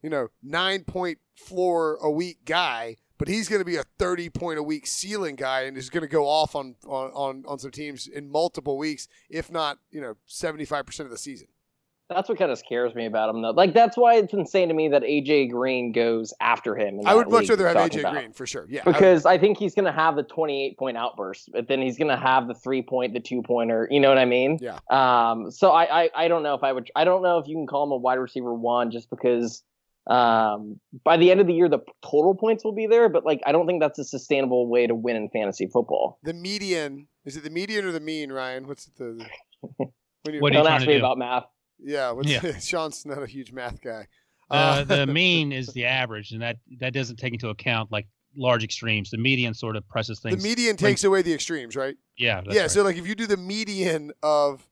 [0.03, 4.29] you know nine point floor a week guy but he's going to be a 30
[4.31, 7.59] point a week ceiling guy and is going to go off on, on, on, on
[7.59, 11.47] some teams in multiple weeks, if not, you know, 75% of the season.
[12.09, 13.51] That's what kind of scares me about him, though.
[13.51, 16.99] Like that's why it's insane to me that AJ Green goes after him.
[17.05, 18.13] I would much rather have AJ about.
[18.13, 18.65] Green for sure.
[18.67, 18.81] Yeah.
[18.83, 21.99] I- because I think he's going to have the 28 point outburst, but then he's
[21.99, 23.87] going to have the three point, the two pointer.
[23.91, 24.57] You know what I mean?
[24.59, 24.79] Yeah.
[24.89, 25.51] Um.
[25.51, 26.89] So I, I I don't know if I would.
[26.95, 29.61] I don't know if you can call him a wide receiver one just because.
[30.09, 30.79] Um.
[31.05, 33.51] By the end of the year, the total points will be there, but like I
[33.51, 36.17] don't think that's a sustainable way to win in fantasy football.
[36.23, 38.67] the median, is it the median or the mean, Ryan?
[38.67, 39.23] What's the.
[40.23, 40.99] When you, What are you Don't trying ask to me do?
[40.99, 41.45] about math.
[41.79, 42.57] yeah, what's, Yeah.
[42.59, 44.05] Sean's not a huge math guy.
[44.51, 48.05] Uh, Uh, the mean is the average, and that that doesn't take into account like
[48.35, 49.11] large extremes.
[49.11, 50.35] The median sort of presses things.
[50.35, 51.95] the median takes away the extremes, right?
[52.17, 52.61] yeah, that's yeah.
[52.63, 52.71] right.
[52.71, 54.67] So, like, if you do the median of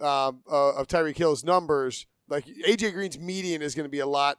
[0.00, 4.06] um, uh, of Tyreek Hill's numbers, like AJ Green's median is going to be a
[4.06, 4.38] lot,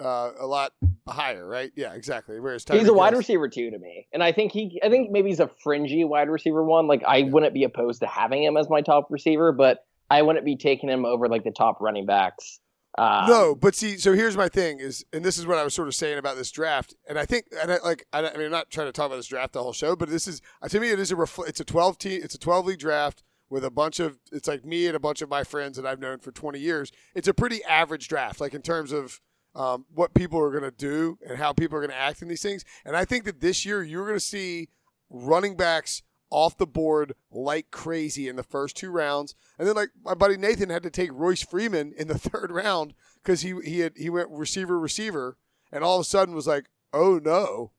[0.00, 0.72] uh, a lot
[1.08, 1.70] higher, right?
[1.76, 2.40] Yeah, exactly.
[2.40, 4.80] Whereas He's a wide receiver too to me, and I think he.
[4.82, 6.86] I think maybe he's a fringy wide receiver one.
[6.86, 10.44] Like I wouldn't be opposed to having him as my top receiver, but I wouldn't
[10.44, 12.60] be taking him over like the top running backs.
[12.98, 15.74] Um, No, but see, so here's my thing is, and this is what I was
[15.74, 18.46] sort of saying about this draft, and I think, and I, like, I, I mean,
[18.46, 20.80] I'm not trying to talk about this draft the whole show, but this is to
[20.80, 23.64] me, it is a refl- it's a 12 team, it's a 12 league draft with
[23.64, 26.20] a bunch of, it's like me and a bunch of my friends that I've known
[26.20, 26.90] for 20 years.
[27.14, 29.20] It's a pretty average draft, like in terms of
[29.54, 32.28] um, what people are going to do and how people are going to act in
[32.28, 32.64] these things.
[32.84, 34.68] And I think that this year you're going to see
[35.10, 39.34] running backs off the board like crazy in the first two rounds.
[39.58, 42.94] And then like my buddy Nathan had to take Royce Freeman in the third round
[43.22, 45.36] because he he had he went receiver receiver
[45.72, 47.72] and all of a sudden was like, oh no.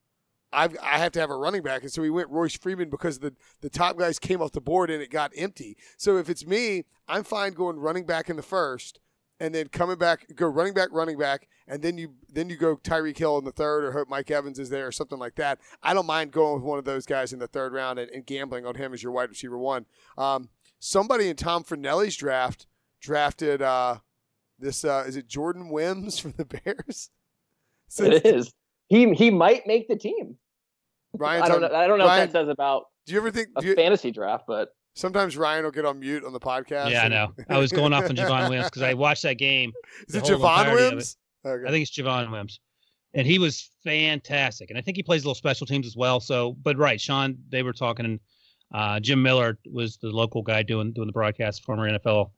[0.54, 3.20] I've, I have to have a running back, and so he went Royce Freeman because
[3.20, 5.78] the, the top guys came off the board and it got empty.
[5.98, 9.00] So if it's me, I'm fine going running back in the first,
[9.40, 12.76] and then coming back, go running back, running back, and then you then you go
[12.76, 15.60] Tyreek Hill in the third, or hope Mike Evans is there, or something like that.
[15.82, 18.26] I don't mind going with one of those guys in the third round and, and
[18.26, 19.86] gambling on him as your wide receiver one.
[20.18, 22.68] Um, somebody in Tom Fernelli's draft
[23.00, 23.98] drafted uh,
[24.60, 24.86] this.
[24.86, 27.10] Uh, is it Jordan Wims for the Bears?
[27.88, 28.54] So it is.
[28.92, 30.36] He he might make the team.
[31.14, 31.68] Ryan's I don't know.
[31.74, 33.48] I don't know Ryan- what that says about Do you ever think?
[33.56, 36.92] a you, fantasy draft, but sometimes Ryan will get on mute on the podcast.
[36.92, 37.34] yeah, I know.
[37.48, 39.72] I was going off on Javon Williams because I watched that game.
[40.10, 41.18] Is it Javon entirety of Wims?
[41.46, 41.64] Okay.
[41.66, 42.60] I think it's Javon Wims.
[43.14, 44.70] And he was fantastic.
[44.70, 46.20] And I think he plays a little special teams as well.
[46.20, 48.20] So, but right, Sean, they were talking, and
[48.74, 52.32] uh, Jim Miller was the local guy doing doing the broadcast, former NFL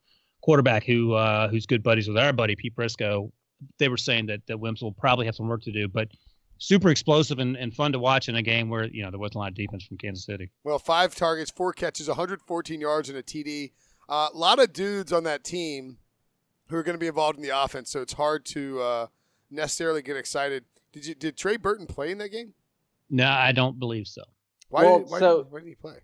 [0.44, 3.32] quarterback who uh, who's good buddies with our buddy Pete Prisco.
[3.80, 6.10] They were saying that that Wims will probably have some work to do, but
[6.58, 9.36] super explosive and, and fun to watch in a game where you know there wasn't
[9.36, 10.50] a lot of defense from Kansas City.
[10.64, 13.72] Well, five targets, four catches, 114 yards, and a TD.
[14.10, 15.98] A uh, lot of dudes on that team
[16.68, 19.08] who are going to be involved in the offense, so it's hard to uh,
[19.50, 20.66] necessarily get excited.
[20.92, 22.54] Did you did Trey Burton play in that game?
[23.10, 24.24] No, I don't believe so.
[24.70, 25.98] Why Well, did why, so- did, why did he play?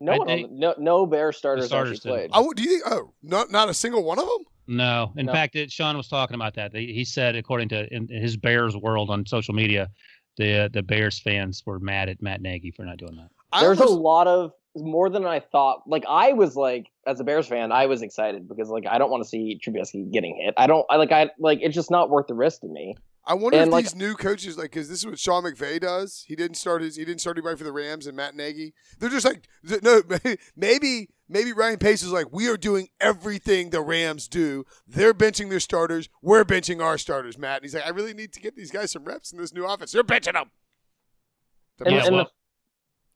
[0.00, 2.30] no one, on think- the- no no Bear starters starters actually played.
[2.32, 2.82] Oh, do you think?
[2.86, 4.44] Oh, not not a single one of them.
[4.70, 5.32] No, in No.
[5.32, 6.74] fact, it, Sean was talking about that.
[6.74, 9.90] He he said, according to in his Bears world on social media,
[10.36, 13.28] the the Bears fans were mad at Matt Nagy for not doing that.
[13.52, 15.82] I There's a lot of more than I thought.
[15.86, 19.10] Like I was like, as a Bears fan, I was excited because like I don't
[19.10, 20.54] want to see Trubisky getting hit.
[20.56, 20.86] I don't.
[20.88, 21.10] I like.
[21.10, 21.58] I like.
[21.62, 22.94] It's just not worth the risk to me.
[23.26, 25.78] I wonder and, if like- these new coaches, like, because this is what Sean McVay
[25.80, 26.24] does.
[26.26, 28.72] He didn't start his, he didn't start anybody for the Rams and Matt Nagy.
[28.98, 29.46] They're just like,
[29.82, 30.02] no,
[30.56, 34.64] maybe, maybe Ryan Pace is like, we are doing everything the Rams do.
[34.86, 36.08] They're benching their starters.
[36.20, 37.58] We're benching our starters, Matt.
[37.58, 39.64] And he's like, I really need to get these guys some reps in this new
[39.64, 39.92] offense.
[39.92, 40.50] They're benching them.
[41.86, 42.26] And, and the,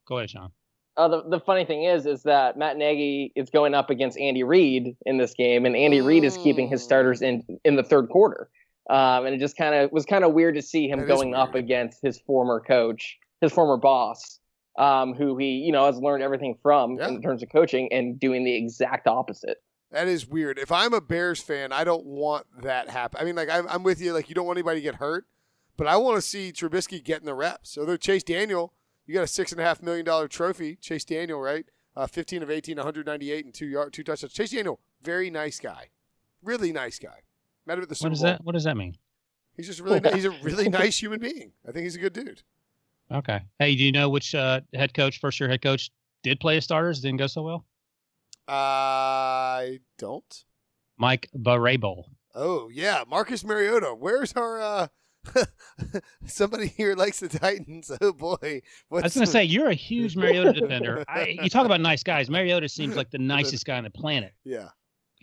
[0.06, 0.52] Go ahead, Sean.
[0.96, 4.42] uh, the, the funny thing is, is that Matt Nagy is going up against Andy
[4.42, 8.08] Reid in this game, and Andy Reid is keeping his starters in in the third
[8.08, 8.48] quarter.
[8.88, 11.08] Um, and it just kind of was kind of weird to see him That is
[11.08, 14.40] going up against his former coach, his former boss,
[14.76, 17.08] um, who he you know has learned everything from Yeah.
[17.08, 19.58] in terms of coaching, and doing the exact opposite.
[19.90, 20.58] That is weird.
[20.58, 23.20] If I'm a Bears fan, I don't want that happen.
[23.20, 24.12] I mean, like I'm, I'm with you.
[24.12, 25.26] Like you don't want anybody to get hurt,
[25.76, 27.70] but I want to see Trubisky getting the reps.
[27.70, 28.72] So they're Chase Daniel.
[29.06, 31.66] You got a six and a half million dollar trophy, Chase Daniel, right?
[31.96, 34.32] Uh, 15 of 18, 198 and two yard, two touchdowns.
[34.32, 35.90] Chase Daniel, very nice guy,
[36.42, 37.20] really nice guy.
[37.66, 38.30] Met him at the Super What does Bowl.
[38.32, 38.44] that?
[38.44, 38.96] What does that mean?
[39.56, 41.52] He's just really, he's a really nice human being.
[41.68, 42.42] I think he's a good dude.
[43.12, 43.40] Okay.
[43.58, 45.90] Hey, do you know which uh, head coach, first year head coach,
[46.22, 47.00] did play as starters?
[47.00, 47.64] Didn't go so well.
[48.48, 50.44] I don't.
[50.98, 52.04] Mike Vrabel.
[52.34, 53.94] Oh yeah, Marcus Mariota.
[53.98, 54.60] Where's our?
[54.60, 54.86] uh
[56.26, 57.90] Somebody here likes the Titans.
[58.00, 61.02] Oh boy, I was going to the- say you're a huge Mariota defender.
[61.08, 62.28] I, you talk about nice guys.
[62.28, 64.34] Mariota seems like the nicest guy on the planet.
[64.44, 64.68] yeah,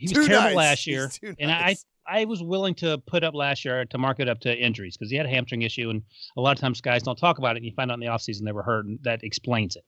[0.02, 0.56] He was terrible nice.
[0.56, 1.86] last year, and I nice.
[2.08, 5.12] I was willing to put up last year to mark it up to injuries because
[5.12, 6.02] he had a hamstring issue, and
[6.36, 8.08] a lot of times guys don't talk about it, and you find out in the
[8.08, 9.86] offseason they were hurt, and that explains it.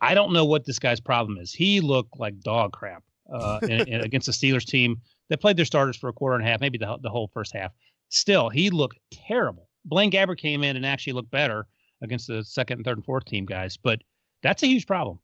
[0.00, 1.52] I don't know what this guy's problem is.
[1.52, 5.00] He looked like dog crap uh, in, in- against the Steelers team.
[5.28, 7.54] They played their starters for a quarter and a half, maybe the, the whole first
[7.54, 7.72] half.
[8.08, 9.68] Still, he looked terrible.
[9.84, 11.66] Blaine Gabbert came in and actually looked better
[12.02, 14.00] against the second and third and fourth team guys, but
[14.42, 15.18] that's a huge problem.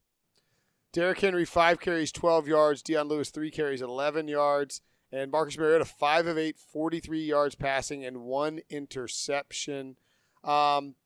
[0.92, 2.82] Derrick Henry five carries, twelve yards.
[2.82, 8.04] Dion Lewis three carries, eleven yards, and Marcus Mariota five of eight, 43 yards passing
[8.04, 9.96] and one interception.
[10.44, 10.96] Um,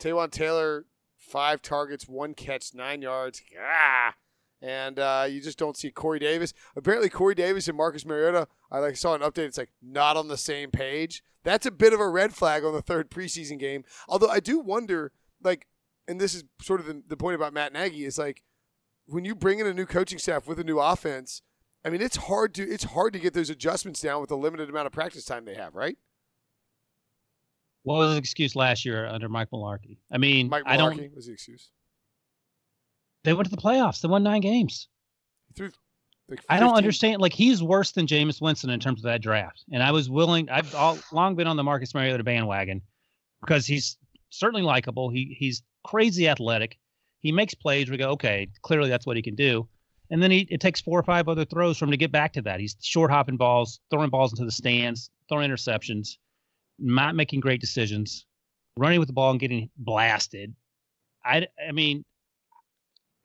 [0.00, 0.86] Taywan Taylor
[1.18, 3.42] five targets, one catch, nine yards.
[3.60, 4.14] Ah.
[4.62, 6.52] And uh, you just don't see Corey Davis.
[6.76, 8.46] Apparently, Corey Davis and Marcus Mariota.
[8.70, 9.46] I like saw an update.
[9.46, 11.22] It's like not on the same page.
[11.44, 13.84] That's a bit of a red flag on the third preseason game.
[14.06, 15.12] Although I do wonder,
[15.42, 15.66] like,
[16.06, 18.42] and this is sort of the, the point about Matt Nagy is like
[19.10, 21.42] when you bring in a new coaching staff with a new offense.
[21.84, 24.68] I mean, it's hard to it's hard to get those adjustments down with the limited
[24.68, 25.96] amount of practice time they have, right?
[27.82, 29.96] What was the excuse last year under Mike Mularkey?
[30.12, 31.14] I mean, Mike I don't.
[31.14, 31.70] Was the excuse.
[33.24, 34.00] They went to the playoffs.
[34.00, 34.88] They won nine games.
[35.56, 35.70] Threw
[36.28, 37.20] like I don't understand.
[37.20, 39.64] Like he's worse than Jameis Winston in terms of that draft.
[39.72, 40.48] And I was willing.
[40.48, 42.82] I've all, long been on the Marcus Mariota bandwagon
[43.40, 43.96] because he's
[44.30, 45.10] certainly likable.
[45.10, 46.78] He he's crazy athletic.
[47.20, 47.90] He makes plays.
[47.90, 49.68] We go, okay, clearly that's what he can do.
[50.10, 52.32] And then he it takes four or five other throws for him to get back
[52.32, 52.60] to that.
[52.60, 56.16] He's short hopping balls, throwing balls into the stands, throwing interceptions,
[56.78, 58.26] not making great decisions,
[58.76, 60.54] running with the ball and getting blasted.
[61.24, 62.04] I I mean,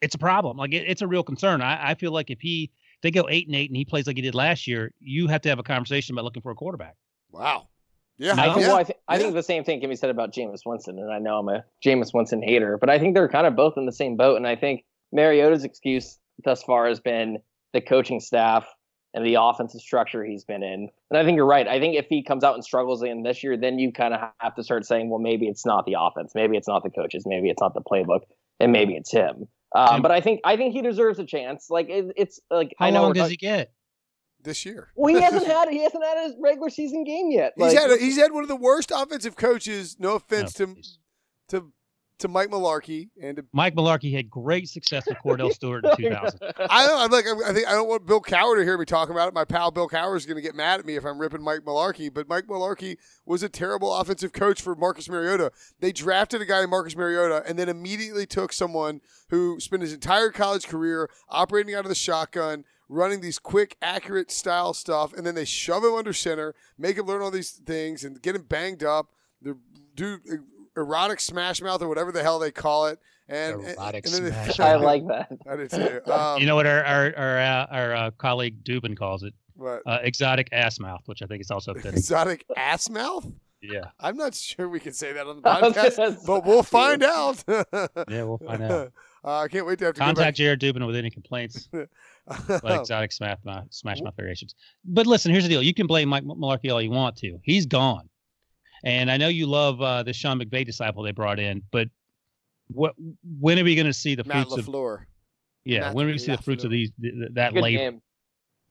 [0.01, 0.57] it's a problem.
[0.57, 1.61] Like it, it's a real concern.
[1.61, 2.71] I, I feel like if he
[3.01, 5.41] they go eight and eight and he plays like he did last year, you have
[5.41, 6.95] to have a conversation about looking for a quarterback.
[7.31, 7.69] Wow.
[8.17, 8.33] Yeah.
[8.33, 8.43] No.
[8.43, 8.67] I think, yeah.
[8.67, 9.19] well, I, th- I yeah.
[9.19, 11.63] think the same thing can be said about Jameis Winston, and I know I'm a
[11.83, 14.37] Jameis Winston hater, but I think they're kind of both in the same boat.
[14.37, 17.37] And I think Mariota's excuse thus far has been
[17.73, 18.65] the coaching staff
[19.13, 20.89] and the offensive structure he's been in.
[21.09, 21.67] And I think you're right.
[21.67, 24.19] I think if he comes out and struggles again this year, then you kind of
[24.39, 27.23] have to start saying, well, maybe it's not the offense, maybe it's not the coaches,
[27.25, 28.21] maybe it's not the playbook,
[28.59, 29.47] and maybe it's him.
[29.75, 31.69] Um, but I think I think he deserves a chance.
[31.69, 33.71] Like it, it's like How I know long does talk- he get?
[34.45, 34.89] This year.
[34.95, 37.53] Well, he hasn't had he hasn't had his regular season game yet.
[37.57, 39.97] He's had a, he's had one of the worst offensive coaches.
[39.99, 40.99] No offense Oh, to please.
[41.49, 41.71] to
[42.17, 46.39] to Mike Mularkey and to, Mike Mularkey had great success with Kordell Stewart in 2000.
[46.69, 49.13] I don't I'm like I think I don't want Bill Cowher to hear me talking
[49.13, 49.33] about it.
[49.33, 51.61] My pal Bill Cowher is going to get mad at me if I'm ripping Mike
[51.65, 52.13] Mularkey.
[52.13, 55.51] But Mike Mularkey was a terrible offensive coach for Marcus Mariota.
[55.81, 60.29] They drafted a guy, Marcus Mariota, and then immediately took someone who spent his entire
[60.29, 65.35] college career operating out of the shotgun, running these quick, accurate style stuff, and then
[65.35, 68.83] they shove him under center, make him learn all these things, and get him banged
[68.83, 69.07] up.
[69.41, 69.57] The
[69.95, 70.19] do
[70.77, 74.23] erotic smash mouth or whatever the hell they call it, and and- Erotic and then
[74.25, 75.31] they- smash I like that.
[75.49, 76.11] I do too.
[76.11, 79.33] Um, you know what our our our, uh, our uh, colleague Dubin calls it?
[79.55, 79.81] what?
[79.85, 81.93] Uh, exotic ass mouth, which I think is also fitting.
[81.93, 83.25] Exotic ass mouth?
[83.61, 87.43] Yeah, I'm not sure we can say that on the podcast, but we'll find out.
[87.47, 88.91] yeah, we'll find out.
[89.23, 91.67] Uh, I can't wait to have to Contact Jared Dubin with any complaints
[92.47, 92.79] go about back.
[92.81, 94.55] exotic smash mouth, smash mouth variations.
[94.83, 97.37] But listen, here's the deal: you can blame Mike Mularkey all you want to.
[97.43, 98.09] He's gone,
[98.83, 101.87] and I know you love uh, the Sean McVay disciple they brought in, but
[102.67, 102.93] what?
[103.39, 104.73] When are we going to see the Matt fruits of?
[104.73, 105.05] LaFleur.
[105.65, 107.53] Yeah, Matt when are we going to see the fruits of these th- th- that
[107.53, 107.97] Good labor?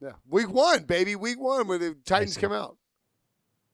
[0.00, 2.76] Yeah, week one, baby, week one, when the Titans come out.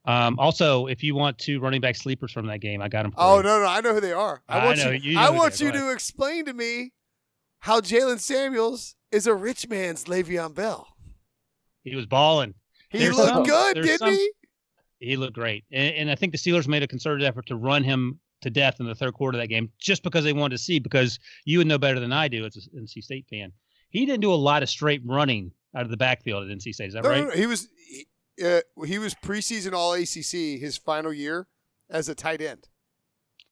[0.06, 3.12] Um, also, if you want two running back sleepers from that game, I got them.
[3.12, 3.42] For Oh you.
[3.42, 4.42] no, no, I know who they are.
[4.48, 5.10] I I want know, you.
[5.10, 6.92] you know I want you to explain to me
[7.60, 10.88] how Jaylen Samuels is a rich man's Le'Veon Bell.
[11.84, 12.54] He was balling.
[12.90, 14.32] He There's looked some- good, didn't some- he?
[14.98, 17.82] He looked great, and, and I think the Steelers made a concerted effort to run
[17.82, 20.62] him to death in the third quarter of that game just because they wanted to
[20.62, 23.50] see because you would know better than I do as an NC State fan.
[23.88, 26.88] He didn't do a lot of straight running out of the backfield at NC State.
[26.88, 27.22] Is that No, right?
[27.22, 28.06] no, no, he was he,
[28.44, 31.46] uh, he was preseason All ACC his final year
[31.88, 32.68] as a tight end.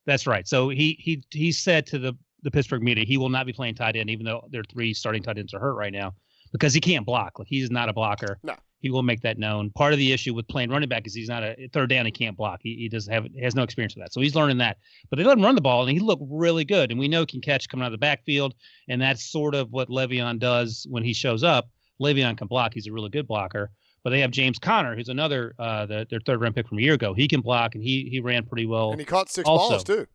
[0.06, 0.46] That's right.
[0.46, 3.74] So he he he said to the the Pittsburgh media he will not be playing
[3.74, 6.14] tight end even though their three starting tight ends are hurt right now
[6.52, 7.38] because he can't block.
[7.38, 8.38] Like he's not a blocker.
[8.42, 8.54] No.
[8.80, 9.70] He will make that known.
[9.70, 12.06] Part of the issue with playing running back is he's not a third down.
[12.06, 12.60] He can't block.
[12.62, 14.12] He, he doesn't have he has no experience with that.
[14.12, 14.76] So he's learning that.
[15.10, 16.92] But they let him run the ball and he looked really good.
[16.92, 18.54] And we know he can catch coming out of the backfield.
[18.88, 21.68] And that's sort of what Le'Veon does when he shows up.
[22.00, 22.72] Le'Veon can block.
[22.72, 23.72] He's a really good blocker.
[24.04, 26.82] But they have James Conner, who's another uh, the, their third round pick from a
[26.82, 27.14] year ago.
[27.14, 29.82] He can block and he he ran pretty well and he caught six also- balls
[29.84, 30.06] too.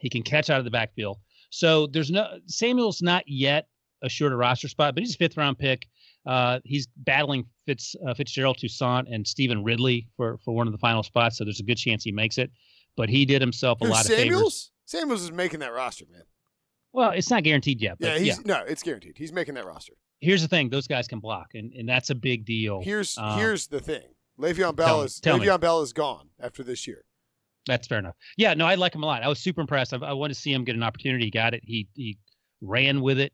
[0.00, 1.18] he can catch out of the backfield.
[1.52, 3.68] So there's no Samuel's not yet
[4.02, 5.86] assured a roster spot, but he's a fifth round pick.
[6.24, 10.78] Uh, he's battling Fitz uh, Fitzgerald Toussaint and Stevan Ridley for for one of the
[10.78, 11.36] final spots.
[11.36, 12.50] So there's a good chance he makes it.
[12.96, 14.22] But he did himself a Who, lot of favors.
[14.24, 14.70] Samuels?
[14.86, 16.22] Samuels is making that roster, man.
[16.94, 17.96] Well, it's not guaranteed yet.
[18.00, 19.16] Yeah, he's yeah, no, it's guaranteed.
[19.18, 19.92] He's making that roster.
[20.20, 22.80] here's the thing: those guys can block, and, and that's a big deal.
[22.82, 24.14] Here's Um, here's the thing.
[24.38, 25.46] Le'Veon tell Bell me, is tell me.
[25.46, 27.04] Le'Veon Bell is gone after this year.
[27.66, 28.16] That's fair enough.
[28.36, 29.22] Yeah, no, I like him a lot.
[29.22, 29.94] I was super impressed.
[29.94, 31.26] I, I wanted to see him get an opportunity.
[31.26, 31.62] He got it.
[31.64, 32.18] He he
[32.60, 33.32] ran with it,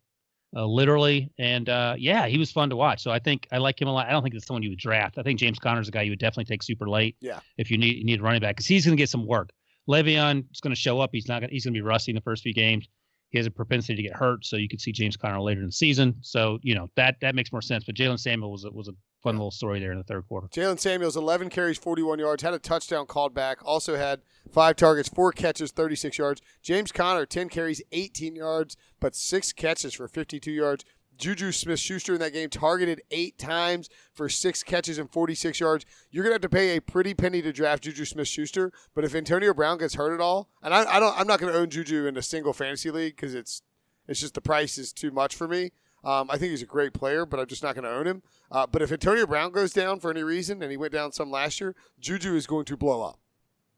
[0.57, 3.03] uh, literally, and uh, yeah, he was fun to watch.
[3.03, 4.07] So I think I like him a lot.
[4.07, 5.19] I don't think it's someone you would draft.
[5.19, 7.17] I think James Conner's a guy you would definitely take super late.
[7.21, 7.41] Yeah.
[7.57, 9.51] If you need you need a running back because he's going to get some work.
[9.89, 11.11] Le'Veon is going to show up.
[11.13, 11.41] He's not.
[11.41, 12.87] Gonna, he's going to be rusty in the first few games.
[13.31, 15.67] He has a propensity to get hurt, so you could see James Conner later in
[15.67, 16.17] the season.
[16.21, 17.85] So you know that that makes more sense.
[17.85, 18.93] But Jaylen Samuel was a, was a
[19.23, 20.49] fun little story there in the third quarter.
[20.49, 23.59] Jaylen Samuels, 11 carries, 41 yards, had a touchdown called back.
[23.65, 26.41] Also had five targets, four catches, 36 yards.
[26.63, 30.85] James Conner, 10 carries, 18 yards, but six catches for 52 yards.
[31.19, 35.85] Juju Smith Schuster in that game targeted eight times for six catches and 46 yards.
[36.11, 39.05] You're going to have to pay a pretty penny to draft Juju Smith Schuster, but
[39.05, 41.59] if Antonio Brown gets hurt at all, and I, I don't, I'm not going to
[41.59, 43.63] own Juju in a single fantasy league because it's,
[44.07, 45.73] it's just the price is too much for me.
[46.05, 48.23] Um, I think he's a great player, but I'm just not going to own him.
[48.51, 51.31] Uh, but if Antonio Brown goes down for any reason, and he went down some
[51.31, 53.19] last year, Juju is going to blow up.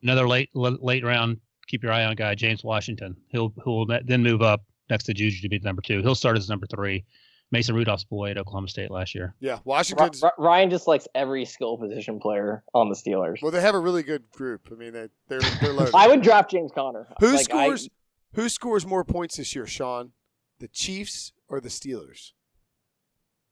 [0.03, 1.39] another late late round.
[1.67, 3.17] Keep your eye on guy James Washington.
[3.29, 6.03] He'll who will then move up next to Juju to be the number two.
[6.03, 7.05] He'll start as number three.
[7.53, 9.35] Mason Rudolph's boy at Oklahoma State last year.
[9.41, 10.23] Yeah, Ry- Washington's.
[10.23, 13.43] Ry- Ryan just likes every skill position player on the Steelers.
[13.43, 14.69] Well, they have a really good group.
[14.71, 15.93] I mean, they, they're they're loaded.
[15.97, 17.09] I would draft James Conner.
[17.19, 17.89] Who Like, I- scores?
[18.35, 20.13] Who scores more points this year, Sean?
[20.61, 22.31] The Chiefs or the Steelers?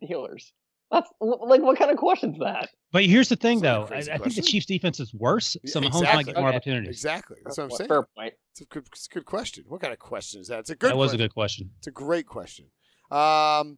[0.03, 0.53] Steelers.
[0.91, 2.71] That's like what kind of question's that?
[2.93, 4.13] But here's the thing, That's not a though.
[4.13, 4.41] I, I think the.
[4.43, 6.25] Chiefs' defense is worse, so Yeah, Mahomes might exactly.
[6.25, 6.57] get more Okay.
[6.57, 6.89] opportunities.
[6.89, 7.37] Exactly.
[7.45, 7.89] That's what I'm saying.
[7.89, 8.33] Fair point.
[8.53, 9.65] It's a good, it's a good question.
[9.69, 10.61] What kind of question is that?
[10.61, 10.91] It's a good.
[10.93, 11.21] that was question.
[11.21, 11.71] a good question.
[11.77, 12.67] It's a great question.
[13.11, 13.77] Um,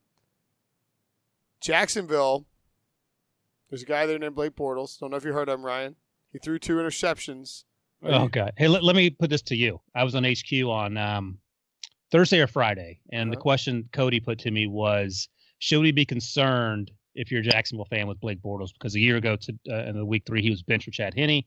[1.60, 2.46] Jacksonville.
[3.70, 4.98] There's a guy there named Blake Bortles.
[4.98, 5.96] Don't know if you heard of him, Ryan.
[6.32, 7.64] He threw two interceptions.
[8.04, 8.52] Oh God!
[8.56, 9.80] Hey, let, let me put this to you.
[9.94, 11.38] I was on HQ on um,
[12.10, 13.42] Thursday or Friday, and the Uh-huh.
[13.42, 18.06] question Cody put to me was, should we be concerned if you're a Jacksonville fan
[18.06, 18.72] with Blake Bortles?
[18.72, 21.14] Because a year ago, to uh, in the week three, he was benched for Chad
[21.14, 21.42] Henne,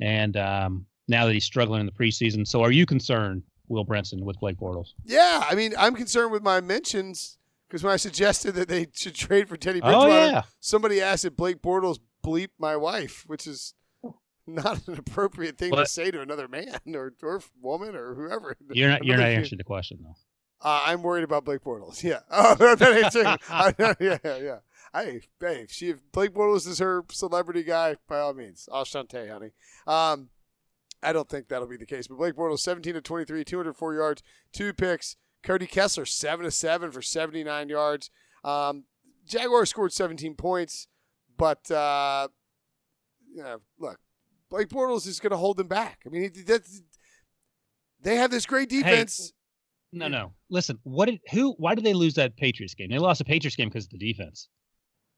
[0.00, 4.22] and um, now that he's struggling in the preseason, so are you concerned, Will Brinson,
[4.22, 4.92] with Blake Bortles?
[5.04, 7.38] Yeah, I mean, I'm concerned with my mentions
[7.68, 11.24] because when I suggested that they should trade for Teddy Oh Bridgewater, yeah, somebody asked
[11.24, 13.74] if Blake Bortles bleep my wife, which is
[14.46, 18.56] not an appropriate thing to say to another man or, or woman or whoever.
[18.72, 20.16] you're not you're not answering the question though.
[20.62, 22.02] Uh, I'm worried about Blake Bortles.
[22.02, 22.20] Yeah.
[22.30, 23.24] Oh, that true.
[23.48, 24.58] I, yeah, yeah, yeah.
[24.92, 28.84] Hey, hey, if, she, if Blake Bortles is her celebrity guy, by all means, I'll
[28.84, 29.52] honey.
[29.86, 30.28] Um,
[31.02, 32.08] I don't think that'll be the case.
[32.08, 34.22] But Blake Bortles, 17 to 23, 204 yards,
[34.52, 35.16] two picks.
[35.42, 38.10] Cody Kessler, 7 to 7 for 79 yards.
[38.44, 38.84] Um,
[39.26, 40.88] Jaguars scored 17 points,
[41.38, 42.28] but, uh,
[43.34, 43.98] you know, look,
[44.50, 46.00] Blake Bortles is going to hold them back.
[46.06, 46.82] I mean, that's,
[48.02, 49.32] they have this great defense.
[49.92, 50.32] No, no.
[50.50, 51.52] Listen, what did who?
[51.58, 52.90] Why did they lose that Patriots game?
[52.90, 54.48] They lost the Patriots game because of the defense.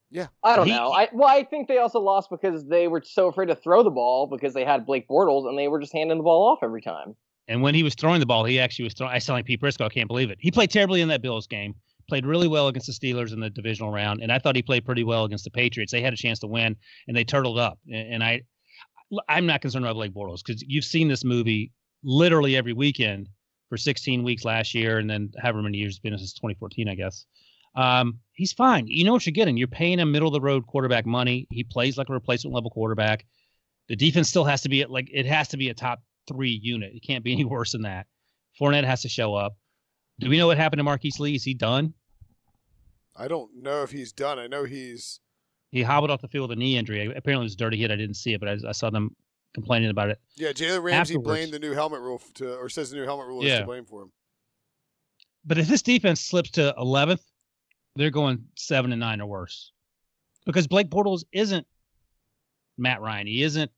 [0.09, 0.91] Yeah, I don't He- know.
[0.91, 3.91] I well, I think they also lost because they were so afraid to throw the
[3.91, 6.81] ball because they had Blake Bortles and they were just handing the ball off every
[6.81, 7.15] time.
[7.47, 9.13] And when he was throwing the ball, he actually was throwing.
[9.13, 9.85] I sound like Pete Prisco.
[9.85, 10.37] I can't believe it.
[10.39, 11.75] He played terribly in that Bills game.
[12.09, 14.85] Played really well against the Steelers in the divisional round, and I thought he played
[14.85, 15.91] pretty well against the Patriots.
[15.91, 16.75] They had a chance to win,
[17.07, 17.79] and they turtled up.
[17.87, 18.41] And, and I,
[19.27, 21.71] I'm not concerned about Blake Bortles because you've seen this movie
[22.03, 23.29] literally every weekend
[23.69, 26.95] for 16 weeks last year, and then however many years it's been since 2014, I
[26.95, 27.25] guess.
[27.75, 28.85] Um, he's fine.
[28.87, 29.57] You know what you're getting.
[29.57, 31.47] You're paying him middle of the road quarterback money.
[31.49, 33.25] He plays like a replacement level quarterback.
[33.89, 36.93] The defense still has to be like it has to be a top three unit.
[36.93, 38.07] It can't be any worse than that.
[38.59, 39.55] Fournette has to show up.
[40.19, 41.35] Do we know what happened to Marquise Lee?
[41.35, 41.93] Is he done?
[43.15, 44.39] I don't know if he's done.
[44.39, 45.19] I know he's
[45.73, 47.11] He hobbled off the field with a knee injury.
[47.15, 47.89] Apparently, it was a dirty hit.
[47.89, 49.15] I didn't see it, but I, I saw them
[49.55, 50.19] complaining about it.
[50.35, 51.27] Yeah, Jalen Ramsey Afterwards.
[51.27, 53.85] blamed the new helmet rule to, or says the new helmet rule is to blame
[53.85, 54.11] for him.
[55.43, 57.21] But if this defense slips to 11th,
[57.95, 59.71] they're going seven and nine or worse,
[60.45, 61.65] because Blake Bortles isn't
[62.77, 63.25] Matt Ryan.
[63.25, 63.71] He isn't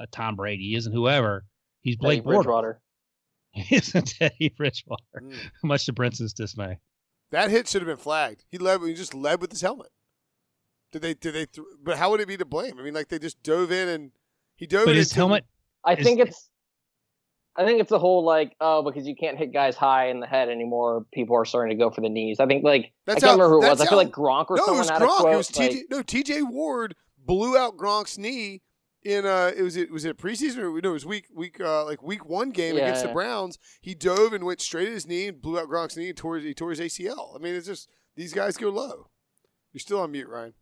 [0.00, 0.64] a Tom Brady.
[0.64, 1.44] He isn't whoever.
[1.82, 2.42] He's Teddy Blake Bortles.
[2.42, 2.80] Bridgewater.
[3.52, 5.02] He isn't Teddy Bridgewater.
[5.16, 5.34] Mm.
[5.62, 6.78] Much to Prince's dismay.
[7.30, 8.44] That hit should have been flagged.
[8.50, 8.82] He led.
[8.82, 9.90] He just led with his helmet.
[10.92, 11.14] Did they?
[11.14, 11.46] Did they?
[11.46, 12.78] Th- but how would it be to blame?
[12.78, 14.10] I mean, like they just dove in and
[14.56, 14.96] he dove But in.
[14.98, 15.44] his helmet,
[15.84, 16.48] I Is- think it's.
[17.56, 20.26] I think it's a whole like oh because you can't hit guys high in the
[20.28, 21.04] head anymore.
[21.12, 22.38] People are starting to go for the knees.
[22.38, 23.78] I think like That's I can't how- remember who it was.
[23.78, 25.16] that's I feel how- like Gronk or No, someone was had a Gronk.
[25.18, 25.32] quote.
[25.32, 25.80] it was like, TJ.
[25.90, 28.62] No, TJ Ward blew out Gronk's knee
[29.02, 31.84] in uh it was it was it preseason or no it was week week uh
[31.84, 33.12] like week one game Yeah, against the.
[33.12, 33.58] Browns.
[33.80, 36.36] He dove and went straight at his knee and blew out Gronk's knee and tore
[36.36, 37.34] his, he tore his ACL.
[37.34, 39.08] I mean, it's just these guys go low.
[39.72, 40.54] You're still on mute, Ryan.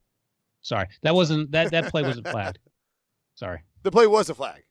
[0.66, 2.58] Sorry, that wasn't that that play wasn't flagged.
[3.34, 4.62] Sorry, The play was a flag.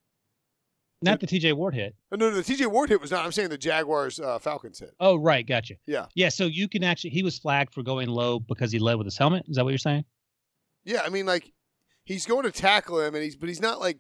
[1.04, 1.54] not the T.J.
[1.54, 1.96] Ward hit.
[2.12, 3.24] Oh, no, no, the TJ Ward hit was not.
[3.24, 4.90] I'm saying the Jaguars uh, Falcons hit.
[5.00, 5.76] Oh, right, gotcha.
[5.86, 6.08] Yeah.
[6.16, 6.30] yeah.
[6.30, 9.18] So you can actually he was flagged for going low because he led with his
[9.20, 9.46] helmet.
[9.48, 10.04] Is that what you're saying?
[10.84, 11.54] Yeah, I mean, like
[12.06, 14.00] he's going to tackle him, and he's but he's not like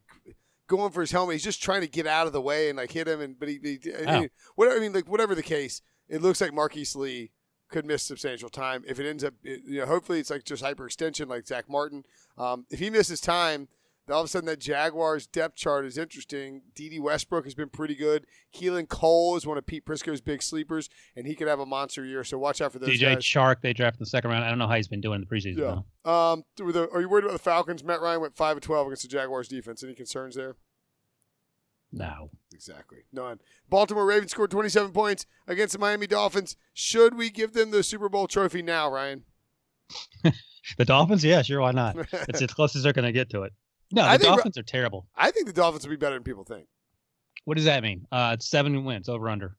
[0.68, 1.34] going for his helmet.
[1.34, 3.22] He's just trying to get out of the way and like hit him.
[3.22, 4.78] And but he, he I mean, whatever.
[4.78, 7.32] I mean, like whatever the case, it looks like Marquise Lee
[7.76, 9.34] could miss substantial time if it ends up.
[9.44, 12.06] you know, hopefully it's like just hyperextension, like Zack Martin.
[12.38, 13.68] Um, if he misses time.
[14.08, 16.62] then All of a sudden, that Jaguars depth chart is interesting.
[16.74, 18.28] Dede Westbrook has been pretty good.
[18.56, 22.06] Keelan Cole is one of Pete Prisco's big sleepers, and he could have a monster
[22.06, 22.24] year.
[22.24, 23.24] So watch out for those DJ guys.
[23.24, 24.46] Chark they drafted in the second round.
[24.46, 25.58] I don't know how he's been doing in the preseason.
[25.58, 25.82] Yeah.
[26.06, 26.10] though.
[26.10, 27.84] Um, the, are you worried about the Falcons?
[27.84, 29.84] Matt Ryan went five of twelve against the Jaguars defense.
[29.84, 30.56] Any concerns there?
[31.92, 32.30] No.
[32.56, 33.40] Exactly, none.
[33.70, 36.56] Baltimore Ravens scored twenty-seven points against the Miami Dolphins.
[36.74, 39.24] Should we give them the Super Bowl trophy now, Ryan?
[40.80, 41.96] The Dolphins, yeah, sure, why not?
[42.12, 43.54] It's as close as they're going to get to it.
[43.92, 45.06] No, the think- Dolphins are terrible.
[45.16, 46.66] I think the Dolphins will be better than people think.
[47.44, 48.08] What does that mean?
[48.12, 49.58] Uh, it's seven wins over under.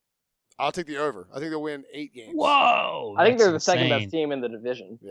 [0.59, 1.29] I'll take the over.
[1.33, 2.33] I think they'll win eight games.
[2.35, 3.15] Whoa!
[3.17, 4.99] I think they're the second best team in the division.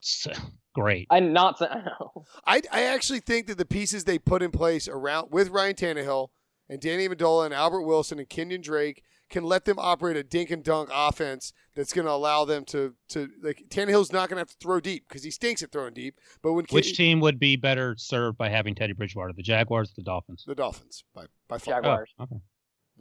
[0.00, 0.32] So-
[0.74, 1.06] Great.
[1.10, 1.60] I'm not.
[1.62, 2.24] I know.
[2.46, 6.28] I, I actually think that the pieces they put in place around with Ryan Tannehill
[6.68, 10.50] and Danny Amendola and Albert Wilson and Kenyan Drake can let them operate a dink
[10.50, 14.40] and dunk offense that's going to allow them to to like Tannehill's not going to
[14.40, 16.18] have to throw deep because he stinks at throwing deep.
[16.42, 19.32] But when Which Ken- team would be better served by having Teddy Bridgewater?
[19.32, 20.44] The Jaguars, or the Dolphins?
[20.46, 21.74] the Dolphins by by far.
[21.74, 22.10] Jaguars.
[22.18, 22.40] Oh, okay.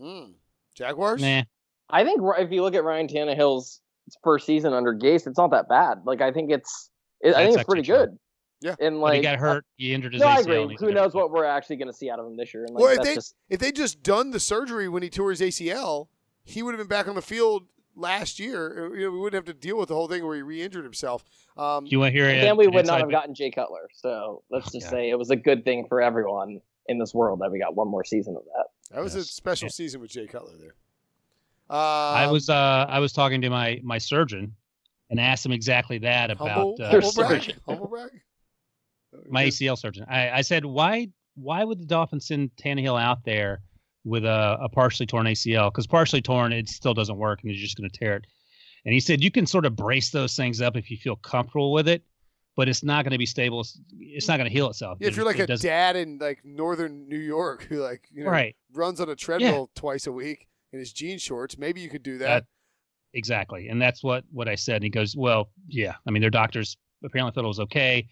[0.01, 0.33] Mm.
[0.75, 1.21] Jaguars.
[1.21, 1.43] Nah.
[1.89, 3.81] I think if you look at Ryan Tannehill's
[4.23, 5.99] first season under Gase, it's not that bad.
[6.05, 6.89] Like I think it's,
[7.21, 7.97] it, I think it's pretty true.
[7.97, 8.17] good.
[8.61, 8.75] Yeah.
[8.79, 9.65] And But like he got hurt.
[9.75, 10.75] He injured his No, I agree.
[10.79, 12.63] Who a knows what we're actually going to see out of him this year?
[12.65, 15.29] And like, Well, if they just if they just done the surgery when he tore
[15.29, 16.07] his ACL,
[16.43, 18.95] he would have been back on the field last year.
[18.95, 21.23] You know, we wouldn't have to deal with the whole thing where he re-injured himself.
[21.55, 22.27] Um, you want to hear?
[22.41, 23.89] then we would not have gotten Jay Cutler.
[23.93, 24.89] So let's just Yeah.
[24.91, 27.87] say it was a good thing for everyone in this world that we got one
[27.87, 28.95] more season of that.
[28.95, 29.71] that was a special Yeah.
[29.71, 30.73] season with Jay Cutler there.
[31.69, 34.55] I Um, was uh I was talking to my my surgeon
[35.09, 37.41] and asked him exactly that about humble, uh, humble brag.
[37.43, 37.59] surgeon.
[37.67, 38.09] Humble brag.
[39.29, 40.05] My ACL surgeon.
[40.09, 43.61] I, I said why why would the Dolphins send Tannehill out there
[44.03, 45.71] with a, a partially torn ACL?
[45.71, 48.25] Because partially torn, it still doesn't work, and you're just going to tear it.
[48.85, 51.71] And he said you can sort of brace those things up if you feel comfortable
[51.71, 52.03] with it,
[52.55, 53.61] but it's not going to be stable.
[53.61, 54.97] It's, it's not going to heal itself.
[54.99, 58.23] Yeah, if you're like it a dad in like northern New York who like you
[58.23, 61.89] know right, runs on a treadmill twice a week in his jean shorts, maybe you
[61.89, 62.25] could do that.
[62.25, 62.45] That-
[63.13, 64.77] exactly, and that's what what I said.
[64.77, 65.95] And he goes, well, yeah.
[66.07, 68.07] I mean, their doctors apparently thought it was okay,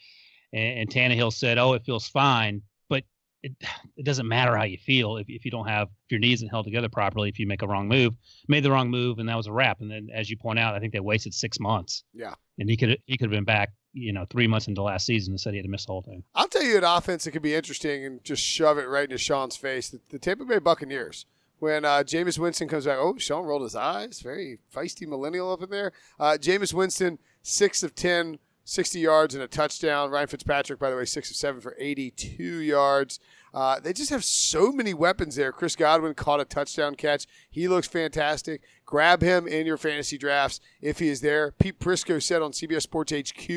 [0.54, 3.04] and, and Tannehill said, oh, it feels fine, but
[3.44, 3.54] it
[3.98, 6.50] it doesn't matter how you feel if, if you don't have if your knee isn't
[6.50, 7.30] held together properly.
[7.30, 8.16] If you make a wrong move,
[8.48, 9.82] made the wrong move, and that was a wrap.
[9.82, 12.04] And then, as you point out, I think they wasted six months.
[12.14, 12.34] Yeah.
[12.60, 15.34] and he could he could have been back, you know, three months into last season
[15.34, 16.24] and said he had to miss the whole thing.
[16.34, 19.18] I'll tell you an offense that could be interesting and just shove it right into
[19.18, 19.90] Sean's face.
[19.90, 21.26] The, the Tampa Bay Buccaneers.
[21.60, 24.20] When uh, Jameis Winston comes back, oh, Sean rolled his eyes.
[24.20, 25.94] Very feisty millennial up in there.
[26.20, 30.10] Uh, Jameis Winston, 6 of 10, 60 yards and a touchdown.
[30.10, 33.20] Ryan Fitzpatrick, by the way, 6 of 7 for 82 yards.
[33.54, 35.54] Uh, they just have so many weapons there.
[35.54, 37.26] Chris Godwin caught a touchdown catch.
[37.50, 38.62] He looks fantastic.
[38.86, 41.54] Grab him in your fantasy drafts if he is there.
[41.58, 43.50] Pete Prisco said on CBS Sports HQ,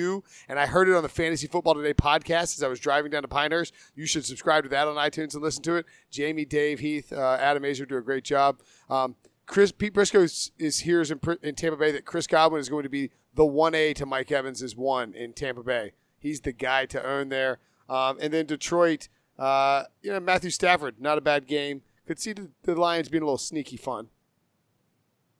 [0.48, 3.22] and I heard it on the Fantasy Football Today podcast as I was driving down
[3.22, 3.74] to Pinehurst.
[3.96, 5.86] You should subscribe to that on iTunes and listen to it.
[6.12, 8.60] Jamie, Dave, Heath, uh, Adam Aizer do a great job.
[8.88, 12.68] Um, Chris Pete Prisco is, is here in, in Tampa Bay that Chris Godwin is
[12.68, 15.92] going to be the one A to Mike Evans is one in Tampa Bay.
[16.18, 17.60] He's the guy to own there.
[17.88, 19.08] Um, and then Detroit,
[19.38, 21.82] uh, you know Matthew Stafford, not a bad game.
[22.04, 24.08] Could see the, the Lions being a little sneaky fun.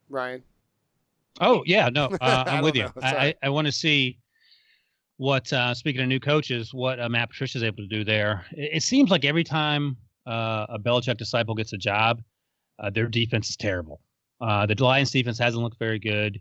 [0.09, 0.45] Ryan,
[1.41, 2.85] Oh yeah, no, uh, I'm with you.
[2.85, 2.93] know.
[3.03, 4.19] I, I, I want to see
[5.17, 8.47] what uh, speaking of new coaches, what uh, Matt Patricia is able to do there.
[8.53, 12.23] It, it seems like every time uh, a Belichick disciple gets a job,
[12.79, 14.01] uh, their defense is terrible.
[14.41, 16.41] Uh, the Lions defense hasn't looked very good.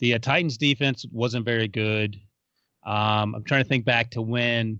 [0.00, 2.16] The uh, Titans defense wasn't very good.
[2.86, 4.78] Um, I'm trying to think back to when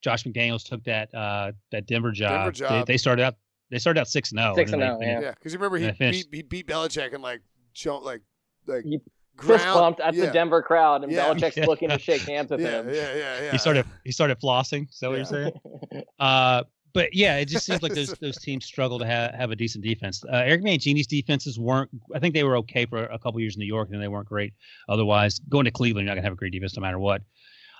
[0.00, 2.30] Josh McDaniels took that that Denver job.
[2.30, 2.86] Denver job.
[2.86, 3.34] They, they started out
[3.70, 4.54] they started out six and zero.
[4.54, 5.20] Six and zero, yeah.
[5.20, 7.40] Yeah, because you remember he And they finished- beat, he beat Belichick and like
[7.72, 8.22] show like
[8.66, 9.00] like He
[9.36, 9.60] ground.
[9.62, 10.26] Fist pumped at yeah.
[10.26, 11.24] the Denver crowd, and Yeah.
[11.26, 11.66] Belichick's Yeah.
[11.66, 12.88] looking to shake hands with Yeah, him.
[12.88, 13.50] yeah, yeah, yeah.
[13.52, 14.88] He started he started flossing.
[14.88, 15.52] Is that what you're saying?
[16.18, 16.62] Uh,
[16.94, 19.84] but yeah, it just seems like those those teams struggle to have, have a decent
[19.84, 20.24] defense.
[20.24, 21.90] Uh, Eric Mangini's defenses weren't.
[22.14, 24.28] I think they were okay for a couple years in New York, and they weren't
[24.28, 24.54] great.
[24.88, 27.22] Otherwise, going to Cleveland, you're not gonna have a great defense no matter what.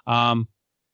[0.07, 0.49] Um,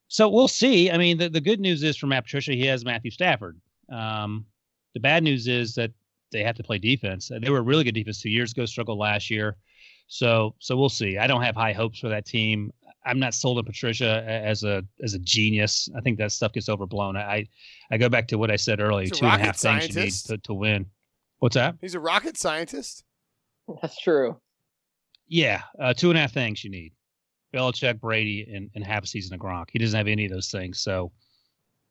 [0.07, 0.91] so we'll see.
[0.91, 3.59] I mean, the, the good news is for Matt Patricia, he has Matthew Stafford.
[3.91, 4.45] Um,
[4.93, 5.91] the bad news is that
[6.31, 7.31] they have to play defense.
[7.41, 9.57] They were a really good defense two years ago, struggled last year.
[10.07, 11.17] So so we'll see.
[11.17, 12.71] I don't have high hopes for that team.
[13.05, 15.89] I'm not sold on Patricia as a as a genius.
[15.95, 17.17] I think that stuff gets overblown.
[17.17, 17.47] I
[17.91, 19.77] I go back to what I said earlier: Two and a half a two and
[19.77, 20.85] a rocket half things you need to, to win.
[21.39, 21.75] What's that?
[21.81, 23.03] He's a rocket scientist.
[23.81, 24.39] That's true.
[25.27, 26.93] Yeah, uh, two and a half things you need:
[27.53, 29.67] Belichick, Brady, and, and half a season of Gronk.
[29.71, 31.11] He doesn't have any of those things, so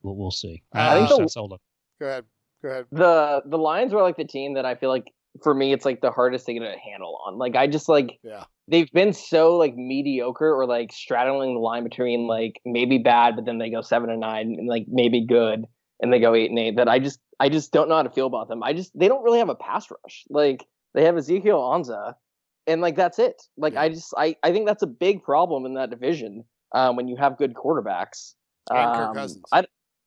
[0.02, 0.62] we'll we'll see.
[0.72, 1.58] I think I'm not sold on.
[2.00, 2.24] Go ahead.
[2.62, 2.86] Go ahead.
[2.92, 6.00] The the Lions were like the team that I feel like for me it's like
[6.00, 7.38] the hardest thing to handle on.
[7.38, 8.44] Like I just like Yeah.
[8.70, 13.44] They've been so like mediocre or like straddling the line between like maybe bad, but
[13.44, 15.64] then they go seven and nine and like maybe good
[16.00, 16.76] and they go eight and eight.
[16.76, 18.62] That I just I just don't know how to feel about them.
[18.62, 20.24] I just they don't really have a pass rush.
[20.30, 22.14] Like they have Ezekiel Ansah,
[22.66, 23.42] and like that's it.
[23.56, 23.76] Like.
[23.76, 27.16] I just I I think that's a big problem in that division um, when you
[27.16, 28.34] have good quarterbacks.
[28.70, 29.42] And Kirk Um, Cousins.
[29.52, 29.64] I